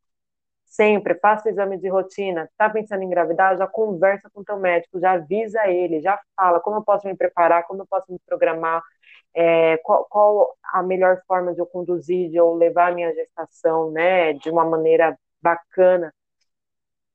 sempre, 0.66 1.16
faça 1.16 1.50
exame 1.50 1.78
de 1.78 1.88
rotina. 1.90 2.46
Está 2.52 2.70
pensando 2.70 3.04
em 3.04 3.06
engravidar? 3.06 3.58
Já 3.58 3.68
conversa 3.68 4.30
com 4.34 4.42
o 4.42 4.44
teu 4.44 4.58
médico, 4.60 5.00
já 5.00 5.14
avisa 5.14 5.68
ele, 5.68 6.02
já 6.02 6.20
fala 6.36 6.60
como 6.60 6.78
eu 6.78 6.84
posso 6.84 7.08
me 7.08 7.16
preparar, 7.16 7.66
como 7.66 7.82
eu 7.84 7.88
posso 7.88 8.12
me 8.12 8.20
programar, 8.26 8.82
é, 9.34 9.78
qual, 9.78 10.06
qual, 10.10 10.58
a 10.74 10.84
melhor 10.84 11.22
forma 11.28 11.54
de 11.54 11.62
eu 11.62 11.66
conduzir, 11.66 12.30
de 12.30 12.36
eu 12.38 12.54
levar 12.56 12.92
a 12.92 12.96
minha 12.96 13.14
gestação, 13.14 13.92
né, 13.92 14.34
de 14.34 14.50
uma 14.50 14.66
maneira 14.66 15.18
bacana 15.42 16.14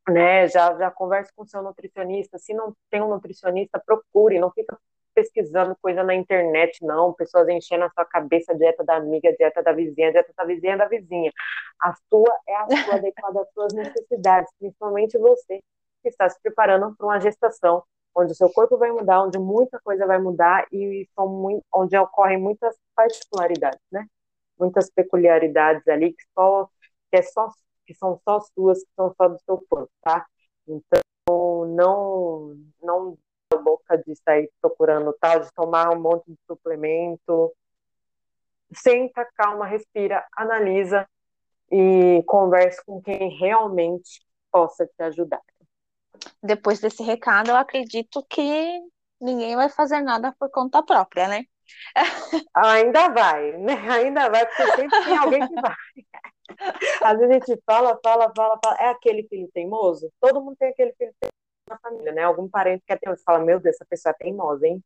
né? 0.09 0.49
Já, 0.49 0.75
já 0.77 0.91
converse 0.91 1.33
com 1.35 1.47
seu 1.47 1.63
nutricionista. 1.63 2.39
Se 2.39 2.55
não 2.55 2.75
tem 2.91 3.03
um 3.03 3.09
nutricionista, 3.09 3.83
procure, 3.85 4.39
não 4.39 4.51
fica 4.51 4.79
pesquisando 5.15 5.75
coisa 5.81 6.05
na 6.05 6.15
internet, 6.15 6.85
não. 6.85 7.13
Pessoas 7.15 7.49
enchendo 7.49 7.85
a 7.85 7.91
sua 7.91 8.05
cabeça, 8.05 8.55
dieta 8.55 8.85
da 8.85 8.97
amiga, 8.97 9.35
dieta 9.37 9.63
da 9.63 9.73
vizinha, 9.73 10.13
dieta 10.13 10.33
da 10.37 10.45
vizinha 10.45 10.77
da 10.77 10.87
vizinha. 10.87 11.33
A 11.81 11.95
sua 12.11 12.39
é 12.47 12.55
a 12.55 12.67
sua 12.85 12.95
adequada 12.97 13.41
às 13.41 13.53
suas 13.53 13.73
necessidades, 13.73 14.53
principalmente 14.59 15.19
você 15.19 15.61
que 16.03 16.09
está 16.11 16.29
se 16.29 16.41
preparando 16.41 16.95
para 16.97 17.07
uma 17.07 17.19
gestação, 17.19 17.83
onde 18.15 18.33
o 18.33 18.35
seu 18.35 18.51
corpo 18.51 18.77
vai 18.79 18.93
mudar, 18.93 19.23
onde 19.23 19.39
muita 19.39 19.81
coisa 19.81 20.07
vai 20.07 20.19
mudar 20.19 20.67
e 20.71 21.09
são 21.15 21.29
muito, 21.29 21.65
onde 21.75 21.97
ocorrem 21.97 22.39
muitas 22.39 22.77
particularidades, 22.95 23.81
né? 23.91 24.07
Muitas 24.59 24.91
peculiaridades 24.91 25.87
ali 25.89 26.13
que 26.13 26.25
só 26.35 26.69
que 27.11 27.17
é 27.19 27.23
só 27.23 27.49
que 27.87 27.95
são 27.95 28.21
só 28.25 28.41
suas, 28.41 28.81
que 28.81 28.91
são 28.95 29.15
só 29.17 29.29
do 29.29 29.39
seu 29.41 29.65
corpo, 29.69 29.91
tá? 30.03 30.27
Então, 30.67 31.67
não, 31.67 32.57
não 32.83 33.19
a 33.55 33.57
boca 33.57 33.97
de 33.99 34.15
sair 34.17 34.51
procurando 34.61 35.13
tal, 35.21 35.41
de 35.41 35.53
tomar 35.53 35.91
um 35.91 36.01
monte 36.01 36.27
de 36.27 36.39
suplemento. 36.47 37.53
Senta, 38.73 39.25
calma, 39.37 39.67
respira, 39.67 40.27
analisa 40.33 41.09
e 41.71 42.23
converse 42.27 42.85
com 42.85 43.01
quem 43.01 43.31
realmente 43.39 44.21
possa 44.51 44.87
te 44.87 45.03
ajudar. 45.03 45.41
Depois 46.43 46.81
desse 46.81 47.03
recado, 47.03 47.51
eu 47.51 47.57
acredito 47.57 48.25
que 48.29 48.81
ninguém 49.21 49.55
vai 49.55 49.69
fazer 49.69 50.01
nada 50.01 50.35
por 50.39 50.51
conta 50.51 50.83
própria, 50.83 51.29
né? 51.29 51.45
Ainda 52.55 53.09
vai, 53.11 53.53
né? 53.59 53.75
Ainda 53.91 54.29
vai, 54.29 54.47
porque 54.47 54.77
sempre 54.77 55.05
tem 55.05 55.17
alguém 55.17 55.47
que 55.47 55.55
vai. 55.61 55.75
Às 57.03 57.19
vezes 57.19 57.31
a 57.31 57.35
gente 57.35 57.63
fala, 57.65 57.99
fala, 58.03 58.33
fala, 58.37 58.59
fala. 58.65 58.77
É 58.81 58.89
aquele 58.89 59.27
filho 59.29 59.49
teimoso? 59.53 60.11
Todo 60.21 60.41
mundo 60.41 60.57
tem 60.57 60.69
aquele 60.69 60.93
filho 60.95 61.13
teimoso 61.21 61.33
na 61.69 61.79
família, 61.79 62.13
né? 62.13 62.23
Algum 62.23 62.49
parente 62.49 62.85
que 62.87 62.93
é 62.93 62.97
teimoso. 62.97 63.23
Fala, 63.25 63.39
meu 63.41 63.61
Deus, 63.61 63.77
essa 63.77 63.85
pessoa 63.85 64.13
é 64.13 64.25
teimosa, 64.25 64.67
hein? 64.67 64.83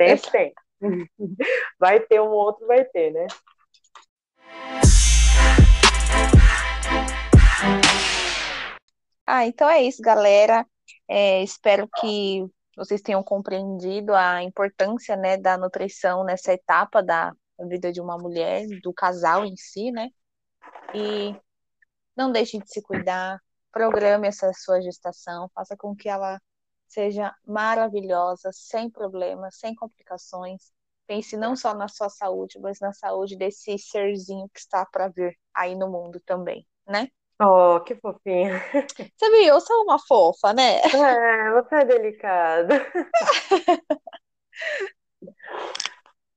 Sempre 0.00 0.30
tem. 0.30 0.54
Vai 1.78 2.00
ter 2.00 2.20
um 2.20 2.30
outro, 2.30 2.66
vai 2.66 2.84
ter, 2.86 3.10
né? 3.10 3.26
Ah, 9.26 9.46
então 9.46 9.68
é 9.68 9.82
isso, 9.82 10.02
galera. 10.02 10.66
É, 11.06 11.42
espero 11.42 11.88
que 12.00 12.46
vocês 12.76 13.02
tenham 13.02 13.22
compreendido 13.22 14.14
a 14.14 14.42
importância, 14.42 15.16
né, 15.16 15.36
da 15.36 15.58
nutrição 15.58 16.24
nessa 16.24 16.52
etapa 16.52 17.02
da 17.02 17.32
vida 17.68 17.92
de 17.92 18.00
uma 18.00 18.16
mulher, 18.16 18.66
do 18.82 18.92
casal 18.92 19.44
em 19.44 19.56
si, 19.56 19.92
né? 19.92 20.08
E 20.94 21.34
não 22.16 22.32
deixe 22.32 22.58
de 22.58 22.68
se 22.68 22.82
cuidar, 22.82 23.40
programe 23.72 24.28
essa 24.28 24.52
sua 24.52 24.80
gestação, 24.80 25.48
faça 25.54 25.76
com 25.76 25.94
que 25.94 26.08
ela 26.08 26.40
seja 26.88 27.34
maravilhosa, 27.46 28.50
sem 28.52 28.90
problemas, 28.90 29.56
sem 29.58 29.74
complicações. 29.74 30.72
Pense 31.06 31.36
não 31.36 31.54
só 31.54 31.74
na 31.74 31.88
sua 31.88 32.08
saúde, 32.08 32.58
mas 32.60 32.80
na 32.80 32.92
saúde 32.92 33.36
desse 33.36 33.78
serzinho 33.78 34.48
que 34.52 34.60
está 34.60 34.84
para 34.84 35.08
vir 35.08 35.36
aí 35.54 35.74
no 35.76 35.88
mundo 35.88 36.20
também, 36.26 36.66
né? 36.86 37.08
Oh, 37.40 37.80
que 37.80 37.94
fofinha. 37.94 38.60
Você 39.16 39.30
viu? 39.30 39.44
Eu 39.44 39.60
sou 39.60 39.82
uma 39.82 39.98
fofa, 39.98 40.52
né? 40.52 40.80
É, 40.80 41.52
você 41.52 41.74
é 41.76 41.84
delicada. 41.86 42.86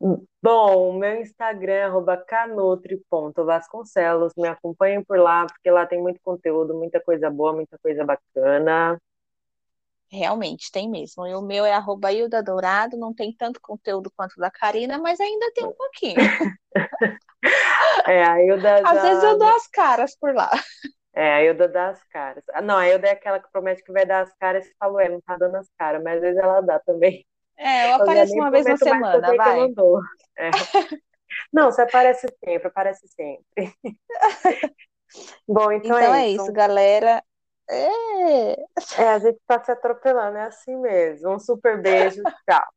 Bom, 0.44 1.00
meu 1.00 1.22
Instagram 1.22 1.72
é 1.72 1.84
arroba 1.84 2.18
canutri.vasconcelos. 2.18 4.34
Me 4.36 4.50
acompanhem 4.50 5.02
por 5.02 5.18
lá, 5.18 5.48
porque 5.48 5.72
lá 5.72 5.86
tem 5.86 6.02
muito 6.02 6.20
conteúdo, 6.22 6.74
muita 6.74 7.00
coisa 7.00 7.30
boa, 7.30 7.54
muita 7.54 7.78
coisa 7.78 8.04
bacana. 8.04 9.00
Realmente, 10.12 10.70
tem 10.70 10.90
mesmo. 10.90 11.26
E 11.26 11.34
o 11.34 11.42
meu 11.42 11.66
é 11.66 11.72
arroba 11.72 12.12
Hilda 12.12 12.44
Dourado, 12.44 12.98
não 12.98 13.14
tem 13.14 13.34
tanto 13.34 13.62
conteúdo 13.62 14.12
quanto 14.18 14.34
o 14.34 14.42
da 14.42 14.52
Karina, 14.52 14.98
mas 14.98 15.18
ainda 15.22 15.50
tem 15.54 15.66
um 15.66 15.74
pouquinho. 15.74 16.16
É, 18.08 18.24
a 18.24 18.42
Hilda 18.42 18.76
Às 18.76 18.96
já... 18.96 19.02
vezes 19.02 19.24
eu 19.24 19.38
dou 19.38 19.50
as 19.50 19.68
caras 19.68 20.18
por 20.18 20.34
lá. 20.34 20.50
É, 21.14 21.34
a 21.34 21.44
Hilda 21.44 21.68
dá 21.68 21.90
as 21.90 22.02
caras. 22.06 22.44
Ah, 22.54 22.62
Não, 22.62 22.78
a 22.78 22.88
Hilda 22.88 23.08
é 23.08 23.12
aquela 23.12 23.40
que 23.40 23.52
promete 23.52 23.84
que 23.84 23.92
vai 23.92 24.06
dar 24.06 24.22
as 24.22 24.34
caras 24.36 24.66
e 24.66 24.74
falou, 24.80 25.00
é, 25.00 25.10
não 25.10 25.22
tá 25.22 25.38
dando 25.38 25.58
as 25.58 25.70
caras, 25.78 26.02
mas 26.02 26.16
às 26.16 26.22
vezes 26.22 26.38
ela 26.38 26.62
dá 26.62 26.80
também. 26.80 27.26
É, 27.58 27.92
eu 27.92 27.96
apareço 27.96 28.34
uma 28.34 28.52
vez 28.52 28.66
na 28.66 28.78
semana, 28.78 29.36
vai. 29.36 29.60
É. 30.38 30.50
Não, 31.52 31.72
você 31.72 31.82
aparece 31.82 32.28
sempre, 32.44 32.68
aparece 32.68 33.08
sempre. 33.08 33.44
Bom, 35.48 35.72
então, 35.72 35.98
então 35.98 36.14
é, 36.14 36.24
é 36.24 36.30
isso. 36.30 36.42
é, 36.42 36.44
isso. 36.46 36.54
galera. 36.54 37.24
É... 37.70 38.54
é, 38.98 39.10
a 39.10 39.20
gente 39.20 39.40
tá 39.48 39.64
se 39.64 39.72
atropelando, 39.72 40.38
é 40.38 40.44
assim 40.44 40.76
mesmo. 40.78 41.32
Um 41.32 41.40
super 41.40 41.82
beijo, 41.82 42.22
tchau. 42.50 42.68